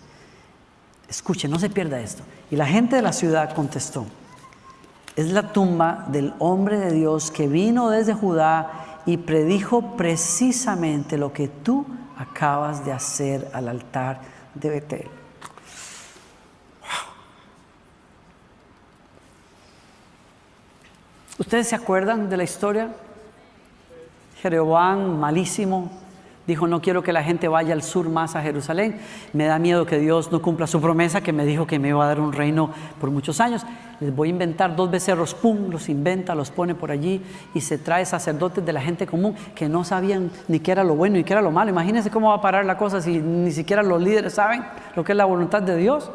[1.09, 2.23] Escuche, no se pierda esto.
[2.51, 4.05] Y la gente de la ciudad contestó,
[5.15, 11.33] es la tumba del hombre de Dios que vino desde Judá y predijo precisamente lo
[11.33, 11.85] que tú
[12.17, 14.21] acabas de hacer al altar
[14.53, 15.09] de Betel.
[21.39, 22.93] ¿Ustedes se acuerdan de la historia?
[24.41, 26.00] Jeroboam, malísimo,
[26.47, 28.99] Dijo, no quiero que la gente vaya al sur más a Jerusalén.
[29.31, 32.03] Me da miedo que Dios no cumpla su promesa que me dijo que me iba
[32.03, 33.63] a dar un reino por muchos años.
[33.99, 37.21] les voy a inventar dos becerros, pum, los inventa, los pone por allí
[37.53, 40.95] y se trae sacerdotes de la gente común que no sabían ni qué era lo
[40.95, 41.69] bueno ni qué era lo malo.
[41.69, 44.63] Imagínense cómo va a parar la cosa si ni siquiera los líderes saben
[44.95, 46.09] lo que es la voluntad de Dios.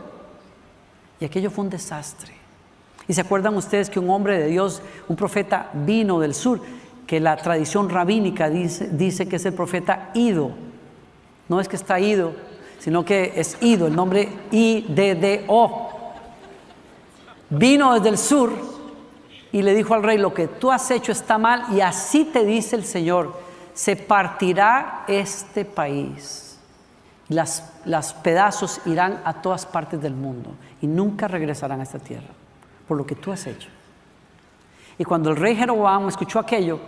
[1.20, 2.32] Y aquello fue un desastre.
[3.08, 6.60] Y se acuerdan ustedes que un hombre de Dios, un profeta vino del sur,
[7.06, 10.50] que la tradición rabínica dice, dice que es el profeta Ido.
[11.48, 12.32] No es que está ido,
[12.78, 15.90] sino que es Ido, el nombre I-D-D-O.
[17.50, 18.52] Vino desde el sur
[19.52, 22.44] y le dijo al rey, lo que tú has hecho está mal y así te
[22.44, 23.38] dice el Señor,
[23.74, 26.58] se partirá este país.
[27.28, 32.28] Las, las pedazos irán a todas partes del mundo y nunca regresarán a esta tierra
[32.86, 33.68] por lo que tú has hecho.
[34.98, 36.80] Y cuando el rey Jeroboam escuchó aquello,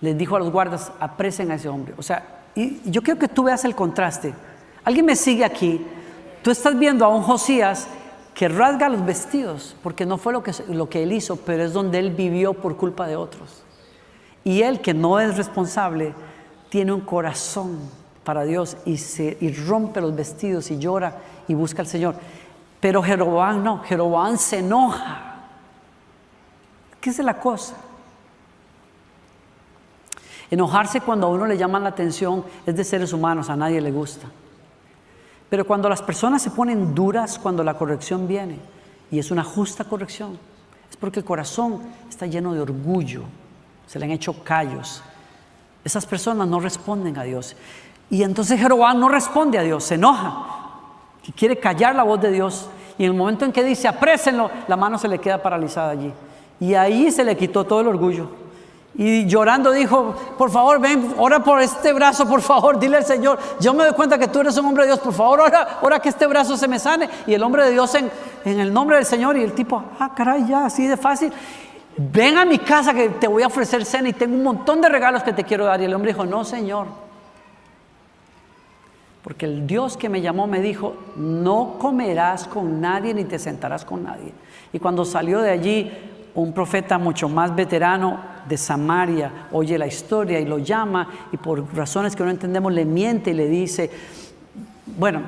[0.00, 1.94] les dijo a los guardas, apresen a ese hombre.
[1.96, 4.34] O sea, y yo quiero que tú veas el contraste.
[4.84, 5.84] Alguien me sigue aquí.
[6.42, 7.88] Tú estás viendo a un Josías
[8.34, 11.72] que rasga los vestidos, porque no fue lo que, lo que él hizo, pero es
[11.72, 13.64] donde él vivió por culpa de otros.
[14.44, 16.14] Y él, que no es responsable,
[16.68, 17.78] tiene un corazón
[18.22, 21.16] para Dios y, se, y rompe los vestidos y llora
[21.48, 22.14] y busca al Señor.
[22.80, 25.48] Pero Jeroboam no, Jeroboam se enoja.
[27.00, 27.74] ¿Qué es la cosa?
[30.50, 33.90] Enojarse cuando a uno le llaman la atención es de seres humanos, a nadie le
[33.90, 34.26] gusta.
[35.50, 38.58] Pero cuando las personas se ponen duras cuando la corrección viene,
[39.10, 40.38] y es una justa corrección,
[40.90, 43.22] es porque el corazón está lleno de orgullo,
[43.86, 45.02] se le han hecho callos.
[45.84, 47.56] Esas personas no responden a Dios.
[48.10, 50.46] Y entonces Jeroboam no responde a Dios, se enoja
[51.26, 52.68] y quiere callar la voz de Dios.
[52.98, 56.12] Y en el momento en que dice, aprésenlo, la mano se le queda paralizada allí.
[56.60, 58.28] Y ahí se le quitó todo el orgullo.
[59.00, 63.38] Y llorando dijo, por favor, ven, ora por este brazo, por favor, dile al Señor,
[63.60, 66.00] yo me doy cuenta que tú eres un hombre de Dios, por favor, ora, ora
[66.00, 67.08] que este brazo se me sane.
[67.28, 68.10] Y el hombre de Dios en,
[68.44, 71.32] en el nombre del Señor y el tipo, ah, caray, ya, así de fácil.
[71.96, 74.88] Ven a mi casa que te voy a ofrecer cena y tengo un montón de
[74.88, 75.80] regalos que te quiero dar.
[75.80, 76.88] Y el hombre dijo, no, Señor,
[79.22, 83.84] porque el Dios que me llamó me dijo, no comerás con nadie ni te sentarás
[83.84, 84.32] con nadie.
[84.72, 85.92] Y cuando salió de allí,
[86.42, 91.74] un profeta mucho más veterano de Samaria oye la historia y lo llama y por
[91.74, 93.90] razones que no entendemos le miente y le dice,
[94.96, 95.22] bueno,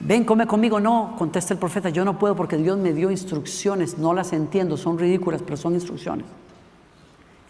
[0.00, 0.80] ven, come conmigo.
[0.80, 4.76] No, contesta el profeta, yo no puedo porque Dios me dio instrucciones, no las entiendo,
[4.76, 6.24] son ridículas, pero son instrucciones.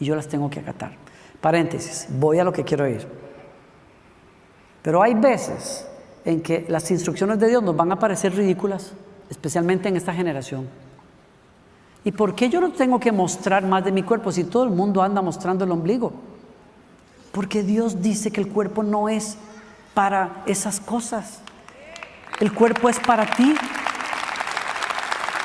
[0.00, 0.92] Y yo las tengo que acatar.
[1.40, 3.06] Paréntesis, voy a lo que quiero ir.
[4.82, 5.86] Pero hay veces
[6.24, 8.92] en que las instrucciones de Dios nos van a parecer ridículas,
[9.30, 10.89] especialmente en esta generación.
[12.04, 14.70] ¿Y por qué yo no tengo que mostrar más de mi cuerpo si todo el
[14.70, 16.12] mundo anda mostrando el ombligo?
[17.32, 19.36] Porque Dios dice que el cuerpo no es
[19.92, 21.40] para esas cosas.
[22.40, 23.54] El cuerpo es para ti.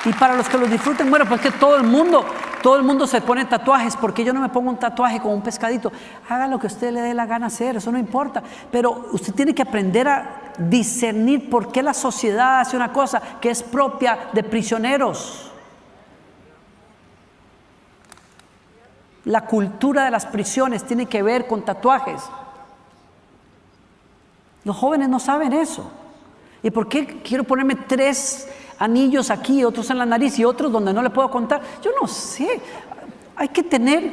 [0.05, 2.25] Y para los que lo disfruten, bueno, pues que todo el mundo
[2.65, 5.43] todo el mundo se pone tatuajes, porque yo no me pongo un tatuaje con un
[5.43, 5.91] pescadito?
[6.27, 8.41] Haga lo que usted le dé la gana hacer, eso no importa.
[8.71, 13.51] Pero usted tiene que aprender a discernir por qué la sociedad hace una cosa que
[13.51, 15.44] es propia de prisioneros.
[19.25, 22.21] La cultura de las prisiones tiene que ver con tatuajes.
[24.63, 25.89] Los jóvenes no saben eso.
[26.63, 28.47] ¿Y por qué quiero ponerme tres
[28.79, 31.61] anillos aquí, otros en la nariz y otros donde no le puedo contar.
[31.81, 32.59] Yo no sé,
[33.35, 34.11] hay que tener,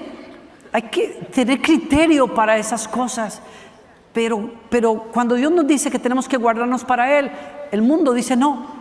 [0.73, 3.41] hay que tener criterio para esas cosas.
[4.13, 7.31] Pero, pero cuando Dios nos dice que tenemos que guardarnos para Él,
[7.71, 8.72] el mundo dice no.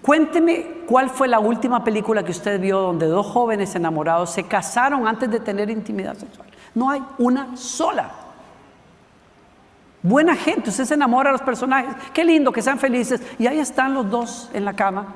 [0.00, 5.06] Cuénteme cuál fue la última película que usted vio donde dos jóvenes enamorados se casaron
[5.06, 6.48] antes de tener intimidad sexual.
[6.74, 8.10] No hay una sola.
[10.02, 11.94] Buena gente, usted se enamora de los personajes.
[12.12, 13.20] Qué lindo que sean felices.
[13.38, 15.06] Y ahí están los dos en la cama.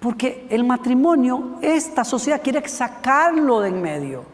[0.00, 4.24] Porque el matrimonio, esta sociedad quiere sacarlo de en medio.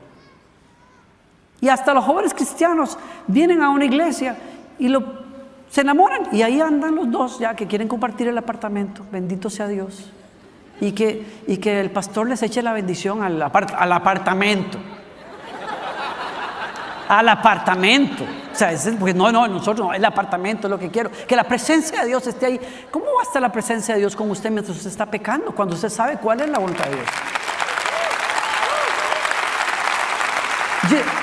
[1.60, 4.36] Y hasta los jóvenes cristianos vienen a una iglesia
[4.78, 5.25] y lo,
[5.70, 6.28] se enamoran.
[6.32, 9.04] Y ahí andan los dos ya que quieren compartir el apartamento.
[9.10, 10.10] Bendito sea Dios.
[10.80, 14.78] Y que, y que el pastor les eche la bendición al, al apartamento.
[17.08, 18.24] Al apartamento.
[18.52, 21.10] O sea, es, porque no, no, nosotros no, el apartamento es lo que quiero.
[21.26, 22.60] Que la presencia de Dios esté ahí.
[22.90, 25.54] ¿Cómo va a estar la presencia de Dios con usted mientras usted está pecando?
[25.54, 27.06] Cuando usted sabe cuál es la voluntad de Dios.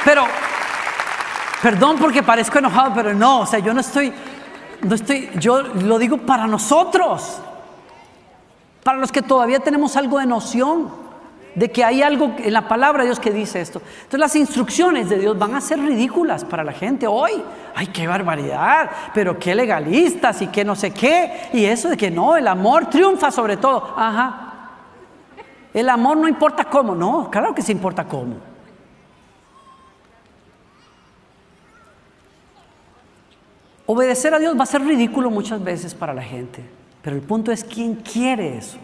[0.03, 0.25] Pero,
[1.61, 4.13] perdón porque parezco enojado, pero no, o sea, yo no estoy,
[4.83, 7.39] no estoy, yo lo digo para nosotros,
[8.83, 11.03] para los que todavía tenemos algo de noción
[11.55, 13.81] de que hay algo en la palabra de Dios que dice esto.
[13.95, 17.31] Entonces las instrucciones de Dios van a ser ridículas para la gente hoy.
[17.75, 21.49] Ay, qué barbaridad, pero qué legalistas y qué no sé qué.
[21.53, 23.93] Y eso de que no, el amor triunfa sobre todo.
[23.95, 24.49] Ajá.
[25.73, 26.95] El amor no importa cómo.
[26.95, 28.52] No, claro que sí importa cómo.
[33.85, 36.63] Obedecer a Dios va a ser ridículo muchas veces para la gente,
[37.01, 38.77] pero el punto es quién quiere eso.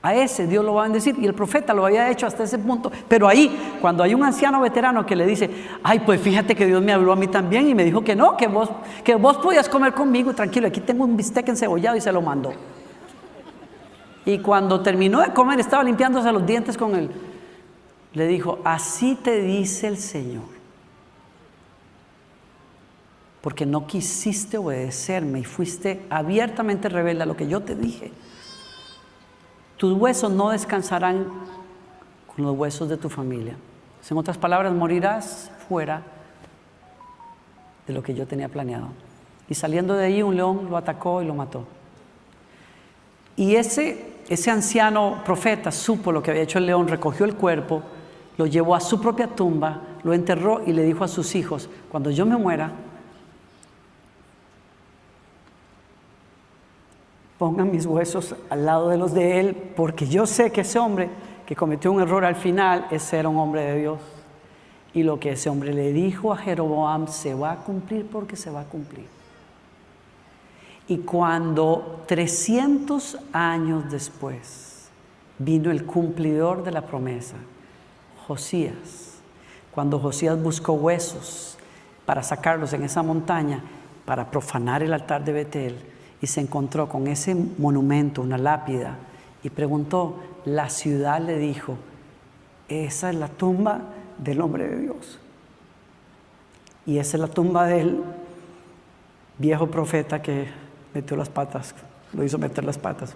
[0.00, 2.56] A ese Dios lo va a bendecir y el profeta lo había hecho hasta ese
[2.58, 2.92] punto.
[3.08, 5.50] Pero ahí, cuando hay un anciano veterano que le dice,
[5.82, 8.36] ay, pues fíjate que Dios me habló a mí también y me dijo que no,
[8.36, 8.70] que vos,
[9.02, 12.52] que vos podías comer conmigo, tranquilo, aquí tengo un bistec encebollado y se lo mandó.
[14.24, 17.10] Y cuando terminó de comer, estaba limpiándose los dientes con él.
[18.12, 20.57] Le dijo, así te dice el Señor
[23.40, 28.10] porque no quisiste obedecerme y fuiste abiertamente rebelde a lo que yo te dije.
[29.76, 31.26] Tus huesos no descansarán
[32.34, 33.56] con los huesos de tu familia.
[34.10, 36.02] En otras palabras, morirás fuera
[37.86, 38.88] de lo que yo tenía planeado.
[39.48, 41.66] Y saliendo de ahí, un león lo atacó y lo mató.
[43.36, 47.82] Y ese, ese anciano profeta supo lo que había hecho el león, recogió el cuerpo,
[48.36, 52.10] lo llevó a su propia tumba, lo enterró y le dijo a sus hijos, cuando
[52.10, 52.72] yo me muera,
[57.38, 61.08] pongan mis huesos al lado de los de él, porque yo sé que ese hombre
[61.46, 64.00] que cometió un error al final, ese era un hombre de Dios.
[64.92, 68.50] Y lo que ese hombre le dijo a Jeroboam se va a cumplir porque se
[68.50, 69.06] va a cumplir.
[70.88, 74.88] Y cuando 300 años después
[75.38, 77.36] vino el cumplidor de la promesa,
[78.26, 79.18] Josías,
[79.70, 81.56] cuando Josías buscó huesos
[82.04, 83.62] para sacarlos en esa montaña,
[84.04, 85.76] para profanar el altar de Betel,
[86.20, 88.96] y se encontró con ese monumento, una lápida,
[89.42, 91.76] y preguntó, la ciudad le dijo,
[92.68, 93.82] esa es la tumba
[94.18, 95.18] del hombre de Dios.
[96.86, 98.02] Y esa es la tumba del
[99.38, 100.46] viejo profeta que
[100.94, 101.74] metió las patas,
[102.12, 103.14] lo hizo meter las patas.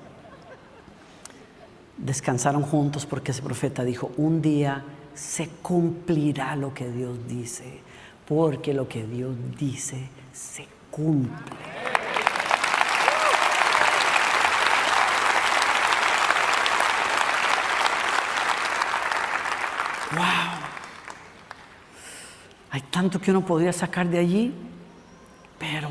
[1.98, 4.84] Descansaron juntos porque ese profeta dijo, un día
[5.14, 7.80] se cumplirá lo que Dios dice,
[8.26, 11.91] porque lo que Dios dice se cumple.
[20.14, 20.52] Wow,
[22.70, 24.54] hay tanto que uno podría sacar de allí,
[25.58, 25.90] pero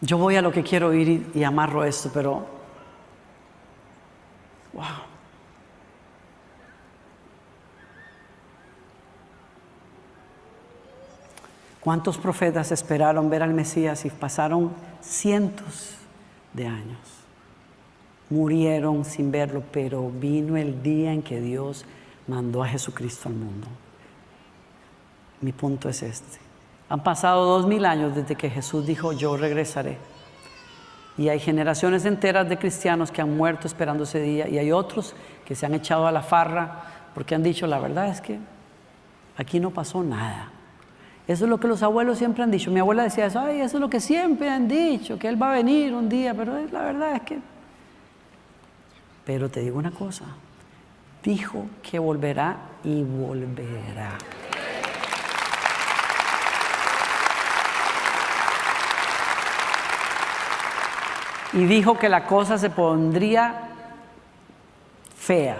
[0.00, 2.46] yo voy a lo que quiero ir y, amarro esto, pero
[4.72, 4.84] wow.
[11.80, 15.94] ¿Cuántos profetas esperaron ver al Mesías y pasaron cientos
[16.52, 16.98] de años?
[18.30, 21.86] Murieron sin verlo, pero vino el día en que Dios
[22.28, 23.66] mandó a Jesucristo al mundo.
[25.40, 26.38] Mi punto es este.
[26.88, 29.98] Han pasado dos mil años desde que Jesús dijo, yo regresaré.
[31.16, 35.14] Y hay generaciones enteras de cristianos que han muerto esperando ese día y hay otros
[35.44, 38.38] que se han echado a la farra porque han dicho, la verdad es que
[39.36, 40.52] aquí no pasó nada.
[41.26, 42.70] Eso es lo que los abuelos siempre han dicho.
[42.70, 45.50] Mi abuela decía eso, ay, eso es lo que siempre han dicho, que Él va
[45.50, 47.38] a venir un día, pero la verdad es que...
[49.26, 50.24] Pero te digo una cosa,
[51.22, 54.18] dijo que volverá y volverá.
[61.52, 63.68] Y dijo que la cosa se pondría
[65.16, 65.58] fea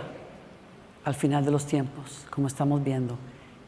[1.04, 3.16] al final de los tiempos, como estamos viendo,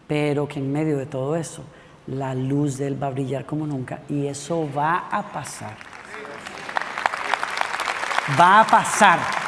[0.07, 1.65] pero que en medio de todo eso,
[2.07, 5.77] la luz de Él va a brillar como nunca y eso va a pasar.
[8.39, 9.40] Va a pasar.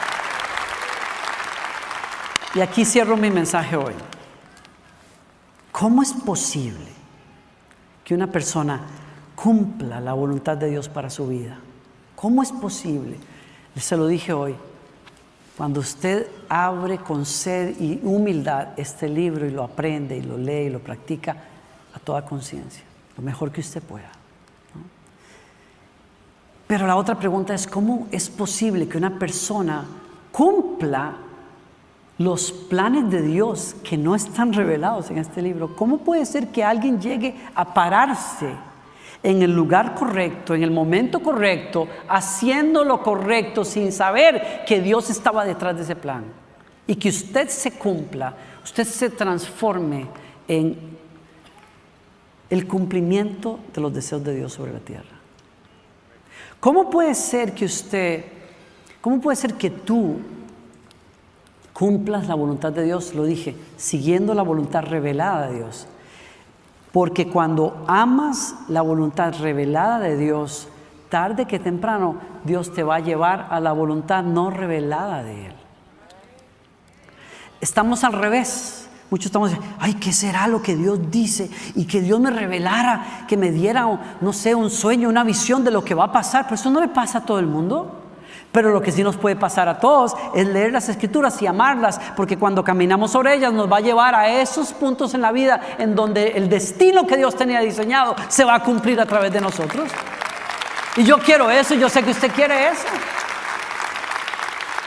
[2.54, 3.94] Y aquí cierro mi mensaje hoy.
[5.70, 6.92] ¿Cómo es posible
[8.04, 8.80] que una persona
[9.34, 11.58] cumpla la voluntad de Dios para su vida?
[12.14, 13.16] ¿Cómo es posible?
[13.76, 14.54] Se lo dije hoy.
[15.56, 20.66] Cuando usted abre con sed y humildad este libro y lo aprende y lo lee
[20.66, 21.36] y lo practica
[21.94, 22.82] a toda conciencia,
[23.16, 24.10] lo mejor que usted pueda.
[26.66, 29.84] Pero la otra pregunta es, ¿cómo es posible que una persona
[30.30, 31.16] cumpla
[32.18, 35.74] los planes de Dios que no están revelados en este libro.
[35.74, 38.50] ¿Cómo puede ser que alguien llegue a pararse
[39.22, 45.10] en el lugar correcto, en el momento correcto, haciendo lo correcto sin saber que Dios
[45.10, 46.24] estaba detrás de ese plan?
[46.86, 50.06] Y que usted se cumpla, usted se transforme
[50.48, 50.92] en
[52.50, 55.16] el cumplimiento de los deseos de Dios sobre la tierra.
[56.60, 58.24] ¿Cómo puede ser que usted,
[59.00, 60.18] cómo puede ser que tú
[61.72, 65.86] cumplas la voluntad de Dios, lo dije, siguiendo la voluntad revelada de Dios.
[66.92, 70.68] Porque cuando amas la voluntad revelada de Dios,
[71.08, 75.54] tarde que temprano Dios te va a llevar a la voluntad no revelada de Él.
[77.60, 78.88] estamos al revés.
[79.10, 81.50] Muchos estamos diciendo, ay, ¿qué será lo que Dios dice?
[81.74, 85.70] Y que Dios me revelara, que me diera, no sé, un sueño, una visión de
[85.70, 86.44] lo que va a pasar.
[86.44, 88.01] Pero eso no le pasa a todo el mundo.
[88.52, 91.98] Pero lo que sí nos puede pasar a todos es leer las escrituras y amarlas,
[92.14, 95.60] porque cuando caminamos sobre ellas nos va a llevar a esos puntos en la vida
[95.78, 99.40] en donde el destino que Dios tenía diseñado se va a cumplir a través de
[99.40, 99.90] nosotros.
[100.96, 102.86] Y yo quiero eso, yo sé que usted quiere eso.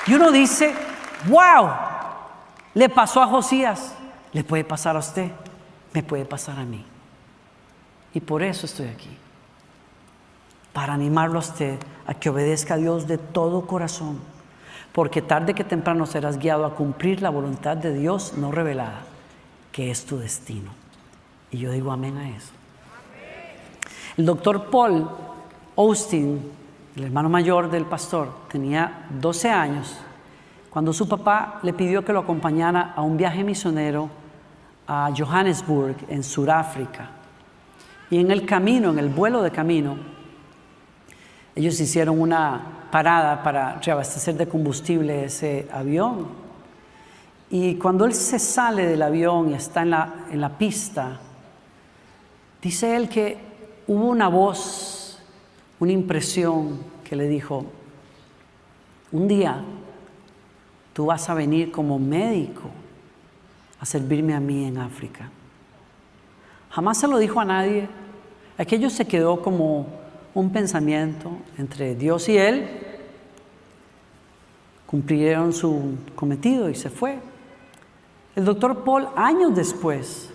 [0.06, 0.76] Y uno dice,
[1.28, 1.72] wow,
[2.76, 3.96] le pasó a Josías,
[4.32, 5.32] le puede pasar a usted,
[5.92, 6.86] me puede pasar a mí.
[8.14, 9.18] Y por eso estoy aquí,
[10.72, 14.20] para animarlo a usted a que obedezca a Dios de todo corazón,
[14.92, 19.02] porque tarde que temprano serás guiado a cumplir la voluntad de Dios no revelada,
[19.72, 20.72] que es tu destino.
[21.52, 22.52] Y yo digo amén a eso.
[24.18, 25.10] El doctor Paul
[25.76, 26.52] Austin,
[26.96, 29.98] el hermano mayor del pastor, tenía 12 años
[30.70, 34.10] cuando su papá le pidió que lo acompañara a un viaje misionero
[34.88, 37.10] a Johannesburg, en Sudáfrica.
[38.10, 39.96] Y en el camino, en el vuelo de camino,
[41.56, 46.28] ellos hicieron una parada para reabastecer de combustible ese avión.
[47.50, 51.20] Y cuando él se sale del avión y está en la, en la pista,
[52.62, 53.38] dice él que
[53.88, 55.20] hubo una voz,
[55.80, 57.66] una impresión que le dijo,
[59.12, 59.64] un día
[60.92, 62.70] tú vas a venir como médico
[63.80, 65.30] a servirme a mí en África.
[66.72, 67.88] Jamás se lo dijo a nadie.
[68.58, 69.88] Aquello se quedó como
[70.36, 72.68] un pensamiento entre Dios y él.
[74.86, 77.18] Cumplieron su cometido y se fue.
[78.36, 80.30] El doctor Paul, años después,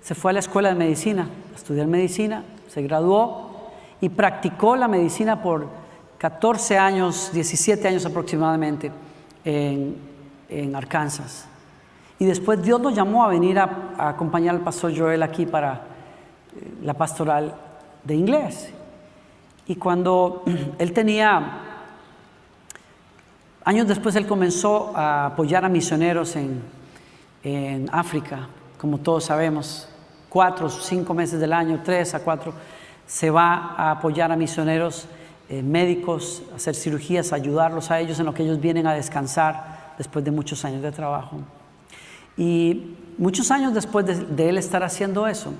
[0.00, 4.88] se fue a la escuela de medicina, a estudiar medicina, se graduó y practicó la
[4.88, 5.68] medicina por
[6.18, 8.90] 14 años, 17 años aproximadamente
[9.44, 10.14] en,
[10.74, 11.46] Arkansas.
[12.18, 16.74] Y después Dios nos llamó a venir a, acompañar al pastor Joel aquí para eh,
[16.82, 17.54] la pastoral
[18.04, 18.72] de inglés.
[19.66, 20.42] Y cuando
[20.78, 21.60] él tenía,
[23.64, 26.84] años después él comenzó a apoyar a misioneros en,
[27.92, 28.48] África,
[28.78, 29.86] como todos sabemos,
[30.30, 32.54] cuatro, cinco meses del año, tres a cuatro,
[33.06, 35.06] se va a apoyar a misioneros
[35.50, 40.24] eh, médicos, hacer cirugías, ayudarlos a ellos en lo que ellos vienen a descansar después
[40.24, 41.36] de muchos años de trabajo.
[42.36, 45.52] Y muchos años después de, él estar haciendo eso,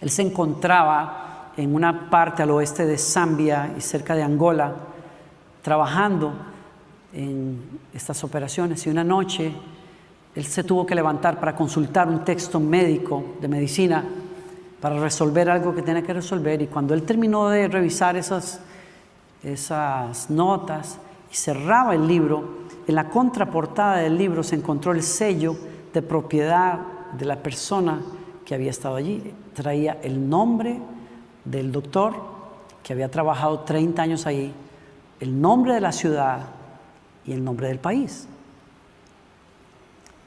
[0.00, 1.23] él se encontraba
[1.56, 4.74] en una parte al oeste de Zambia y cerca de Angola,
[5.62, 6.32] trabajando
[7.12, 8.86] en estas operaciones.
[8.86, 9.52] Y una noche
[10.34, 14.04] él se tuvo que levantar para consultar un texto médico de medicina
[14.80, 16.60] para resolver algo que tenía que resolver.
[16.60, 18.60] Y cuando él terminó de revisar esas,
[19.42, 20.98] esas notas
[21.30, 25.56] y cerraba el libro, en la contraportada del libro se encontró el sello
[25.92, 26.80] de propiedad
[27.16, 28.00] de la persona
[28.44, 29.32] que había estado allí.
[29.54, 30.80] Traía el nombre
[31.44, 32.14] del doctor
[32.82, 34.52] que había trabajado 30 años allí,
[35.20, 36.40] el nombre de la ciudad
[37.24, 38.28] y el nombre del país.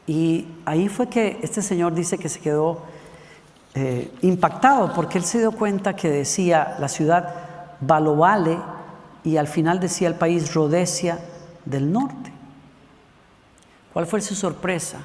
[0.07, 2.81] Y ahí fue que este señor dice que se quedó
[3.75, 7.35] eh, impactado porque él se dio cuenta que decía la ciudad
[7.81, 8.57] Balovale
[9.23, 11.19] y al final decía el país Rhodesia
[11.65, 12.31] del norte.
[13.93, 14.99] ¿Cuál fue su sorpresa?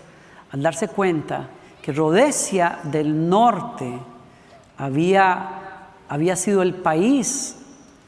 [0.53, 1.49] Al darse cuenta
[1.83, 3.99] que Rhodesia del norte
[4.79, 5.62] había,
[6.13, 7.57] había sido el país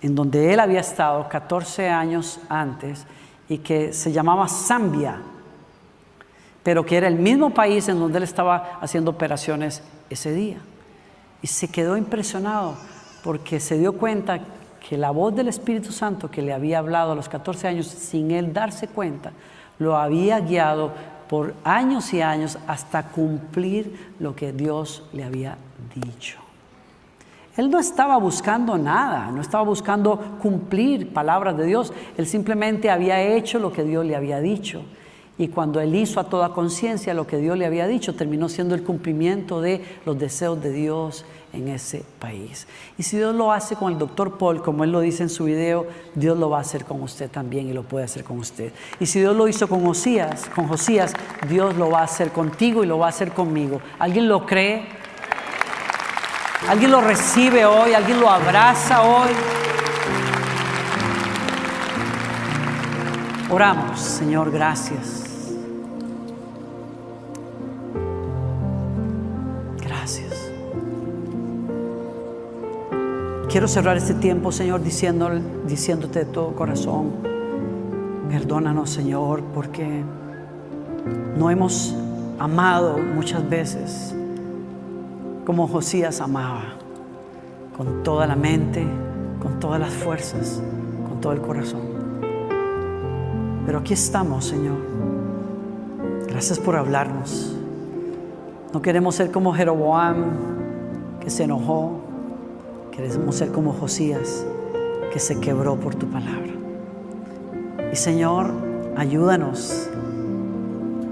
[0.02, 3.06] en donde él había estado 14 años antes
[3.48, 5.22] y que se llamaba Zambia,
[6.62, 10.58] pero que era el mismo país en donde él estaba haciendo operaciones ese día.
[11.40, 12.74] Y se quedó impresionado
[13.22, 14.38] porque se dio cuenta
[14.86, 18.32] que la voz del Espíritu Santo que le había hablado a los 14 años sin
[18.32, 19.32] él darse cuenta,
[19.78, 20.92] lo había guiado
[21.26, 25.56] por años y años hasta cumplir lo que Dios le había
[25.94, 26.43] dicho.
[27.56, 33.22] Él no estaba buscando nada, no estaba buscando cumplir palabras de Dios, él simplemente había
[33.22, 34.82] hecho lo que Dios le había dicho.
[35.36, 38.74] Y cuando él hizo a toda conciencia lo que Dios le había dicho, terminó siendo
[38.74, 42.68] el cumplimiento de los deseos de Dios en ese país.
[42.98, 45.44] Y si Dios lo hace con el doctor Paul, como él lo dice en su
[45.44, 48.72] video, Dios lo va a hacer con usted también y lo puede hacer con usted.
[49.00, 51.12] Y si Dios lo hizo con Josías, con Josías,
[51.48, 53.80] Dios lo va a hacer contigo y lo va a hacer conmigo.
[53.98, 55.03] ¿Alguien lo cree?
[56.68, 57.94] ¿Alguien lo recibe hoy?
[57.94, 59.30] ¿Alguien lo abraza hoy?
[63.50, 65.24] Oramos, Señor, gracias.
[73.54, 75.30] Quiero cerrar este tiempo, Señor, diciendo,
[75.64, 77.12] diciéndote de todo corazón,
[78.28, 80.02] perdónanos, Señor, porque
[81.38, 81.94] no hemos
[82.40, 84.12] amado muchas veces
[85.44, 86.62] como Josías amaba,
[87.76, 88.84] con toda la mente,
[89.40, 90.62] con todas las fuerzas,
[91.08, 91.82] con todo el corazón.
[93.66, 94.76] Pero aquí estamos, Señor.
[96.28, 97.56] Gracias por hablarnos.
[98.72, 100.24] No queremos ser como Jeroboam,
[101.20, 102.00] que se enojó.
[102.90, 104.46] Queremos ser como Josías,
[105.12, 106.52] que se quebró por tu palabra.
[107.92, 108.50] Y Señor,
[108.96, 109.88] ayúdanos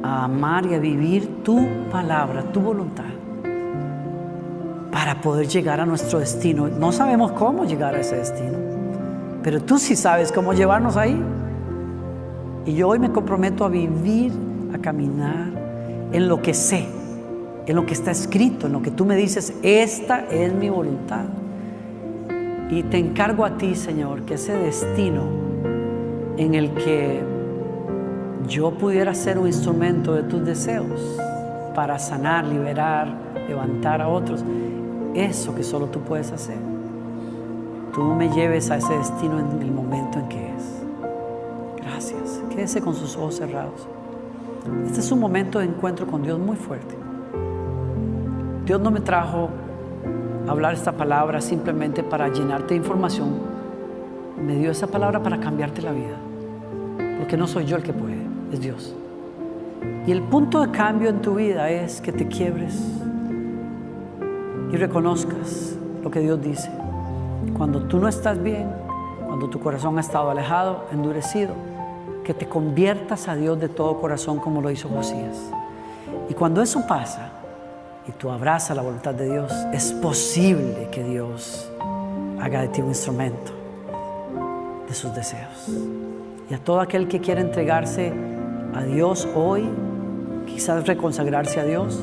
[0.02, 3.04] a amar y a vivir tu palabra, tu voluntad,
[5.03, 6.68] para poder llegar a nuestro destino.
[6.68, 8.57] No sabemos cómo llegar a ese destino,
[9.42, 11.20] pero tú sí sabes cómo llevarnos ahí.
[12.66, 14.30] Y yo hoy me comprometo a vivir,
[14.72, 15.50] a caminar
[16.12, 16.86] en lo que sé,
[17.66, 21.24] en lo que está escrito, en lo que tú me dices, esta es mi voluntad.
[22.70, 25.24] Y te encargo a ti, Señor, que ese destino
[26.36, 27.24] en el que
[28.46, 31.18] yo pudiera ser un instrumento de tus deseos
[31.74, 33.12] para sanar, liberar,
[33.48, 34.44] levantar a otros,
[35.14, 36.56] eso que solo tú puedes hacer.
[37.94, 40.82] Tú me lleves a ese destino en el momento en que es.
[41.76, 42.42] Gracias.
[42.50, 43.86] Quédese con sus ojos cerrados.
[44.86, 46.94] Este es un momento de encuentro con Dios muy fuerte.
[48.64, 49.50] Dios no me trajo
[50.46, 53.30] a hablar esta palabra simplemente para llenarte de información.
[54.40, 56.16] Me dio esa palabra para cambiarte la vida.
[57.18, 58.94] Porque no soy yo el que puede, es Dios.
[60.06, 63.01] Y el punto de cambio en tu vida es que te quiebres
[64.72, 66.70] y reconozcas lo que Dios dice.
[67.56, 68.72] Cuando tú no estás bien,
[69.26, 71.54] cuando tu corazón ha estado alejado, endurecido,
[72.24, 75.36] que te conviertas a Dios de todo corazón como lo hizo Josías.
[76.28, 77.30] Y cuando eso pasa
[78.08, 81.70] y tú abrazas la voluntad de Dios, es posible que Dios
[82.40, 83.52] haga de ti un instrumento
[84.88, 85.68] de sus deseos.
[86.48, 88.12] Y a todo aquel que quiera entregarse
[88.74, 89.68] a Dios hoy,
[90.46, 92.02] quizás reconsagrarse a Dios,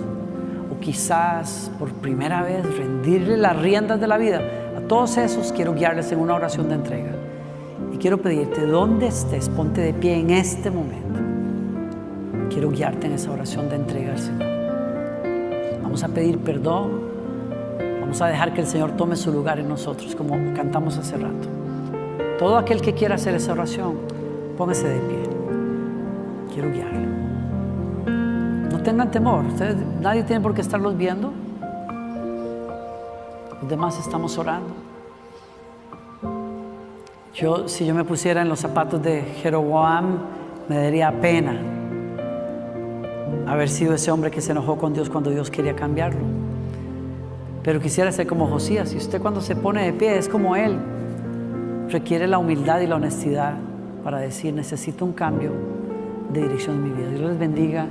[0.80, 4.41] quizás por primera vez rendirle las riendas de la vida,
[4.77, 7.11] a todos esos quiero guiarles en una oración de entrega.
[7.93, 11.19] Y quiero pedirte, donde estés, ponte de pie en este momento.
[12.49, 14.49] Quiero guiarte en esa oración de entrega Señor.
[15.84, 17.09] Vamos a pedir perdón.
[18.01, 21.47] Vamos a dejar que el Señor tome su lugar en nosotros, como cantamos hace rato.
[22.39, 23.95] Todo aquel que quiera hacer esa oración,
[24.57, 25.19] póngase de pie.
[26.53, 27.28] Quiero guiarlo.
[28.90, 29.44] Tengan temor.
[30.02, 31.32] Nadie tiene por qué estarlos viendo.
[33.62, 34.74] Los demás estamos orando.
[37.36, 40.18] Yo, si yo me pusiera en los zapatos de Jeroboam,
[40.68, 41.56] me daría pena
[43.46, 46.22] haber sido ese hombre que se enojó con Dios cuando Dios quería cambiarlo.
[47.62, 48.92] Pero quisiera ser como Josías.
[48.96, 50.80] Y usted cuando se pone de pie es como él.
[51.90, 53.54] Requiere la humildad y la honestidad
[54.04, 55.52] para decir, necesito un cambio
[56.34, 57.10] de dirección en mi vida.
[57.12, 57.86] Dios les bendiga,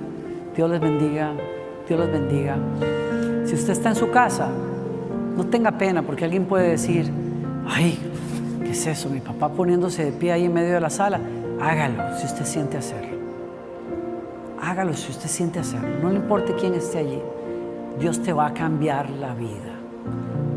[0.59, 1.35] Dios les bendiga,
[1.87, 2.57] Dios les bendiga.
[3.47, 4.49] Si usted está en su casa,
[5.37, 7.09] no tenga pena porque alguien puede decir,
[7.69, 7.97] ay,
[8.65, 9.09] ¿qué es eso?
[9.09, 11.21] Mi papá poniéndose de pie ahí en medio de la sala.
[11.61, 13.19] Hágalo si usted siente hacerlo.
[14.61, 15.91] Hágalo si usted siente hacerlo.
[16.03, 17.23] No le importe quién esté allí.
[18.01, 19.77] Dios te va a cambiar la vida.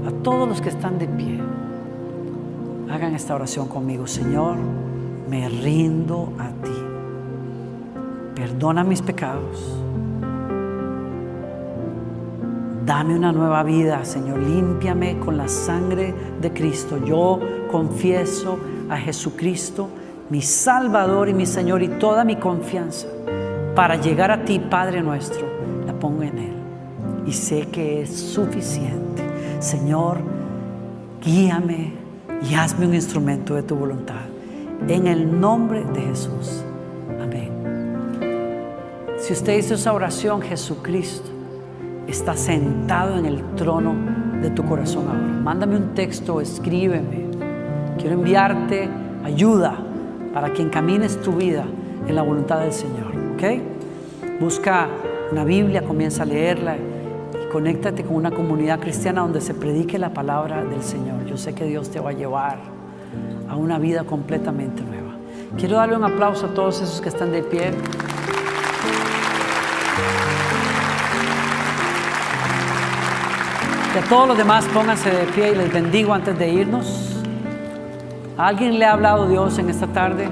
[0.07, 1.39] A todos los que están de pie,
[2.89, 4.07] hagan esta oración conmigo.
[4.07, 4.55] Señor,
[5.29, 6.71] me rindo a ti.
[8.33, 9.81] Perdona mis pecados.
[12.91, 14.39] Dame una nueva vida, Señor.
[14.39, 16.97] Límpiame con la sangre de Cristo.
[16.97, 17.39] Yo
[17.71, 19.87] confieso a Jesucristo,
[20.29, 23.07] mi Salvador y mi Señor, y toda mi confianza
[23.75, 25.47] para llegar a ti, Padre nuestro,
[25.87, 26.53] la pongo en Él.
[27.25, 29.23] Y sé que es suficiente.
[29.61, 30.17] Señor,
[31.23, 31.93] guíame
[32.41, 34.25] y hazme un instrumento de tu voluntad.
[34.89, 36.61] En el nombre de Jesús.
[37.21, 37.51] Amén.
[39.17, 41.30] Si usted hizo esa oración, Jesucristo
[42.11, 43.95] está sentado en el trono
[44.41, 45.19] de tu corazón ahora.
[45.19, 47.31] Mándame un texto, escríbeme.
[47.97, 48.89] Quiero enviarte
[49.23, 49.77] ayuda
[50.33, 51.63] para que encamines tu vida
[52.07, 53.11] en la voluntad del Señor.
[53.33, 54.39] ¿Ok?
[54.39, 54.87] Busca
[55.31, 60.13] una Biblia, comienza a leerla y conéctate con una comunidad cristiana donde se predique la
[60.13, 61.25] palabra del Señor.
[61.25, 62.59] Yo sé que Dios te va a llevar
[63.47, 65.11] a una vida completamente nueva.
[65.57, 67.71] Quiero darle un aplauso a todos esos que están de pie.
[73.93, 77.11] Y a todos los demás pónganse de pie y les bendigo antes de irnos.
[78.37, 80.29] ¿A alguien le ha hablado Dios en esta tarde?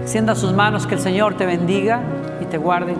[0.00, 2.00] Extienda sus manos, que el Señor te bendiga
[2.40, 2.96] y te guarde.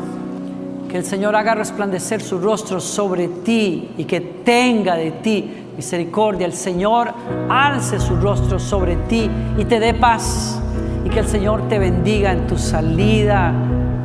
[0.89, 6.47] Que el Señor haga resplandecer su rostro sobre ti y que tenga de ti misericordia.
[6.47, 7.13] El Señor
[7.49, 10.61] alce su rostro sobre ti y te dé paz.
[11.05, 13.53] y que el Señor te bendiga en tu salida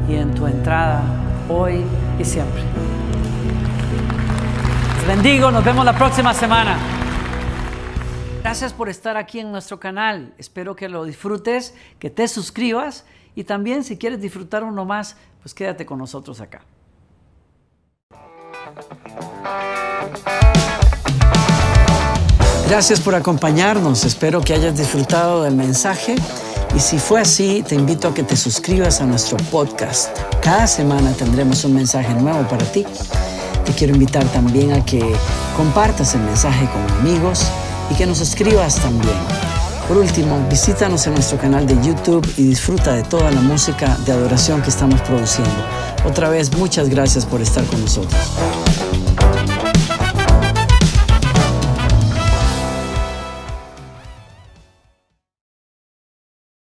[0.09, 1.03] y en tu entrada,
[1.47, 1.83] hoy
[2.17, 2.86] y siempre.
[5.07, 6.77] Bendigo, nos vemos la próxima semana.
[8.43, 10.33] Gracias por estar aquí en nuestro canal.
[10.37, 15.53] Espero que lo disfrutes, que te suscribas y también si quieres disfrutar uno más, pues
[15.53, 16.59] quédate con nosotros acá.
[22.67, 24.03] Gracias por acompañarnos.
[24.03, 26.15] Espero que hayas disfrutado del mensaje.
[26.75, 30.17] Y si fue así, te invito a que te suscribas a nuestro podcast.
[30.43, 32.85] Cada semana tendremos un mensaje nuevo para ti.
[33.67, 35.01] Te quiero invitar también a que
[35.57, 37.45] compartas el mensaje con amigos
[37.91, 39.17] y que nos escribas también.
[39.89, 44.13] Por último, visítanos en nuestro canal de YouTube y disfruta de toda la música de
[44.13, 45.51] adoración que estamos produciendo.
[46.05, 48.15] Otra vez, muchas gracias por estar con nosotros.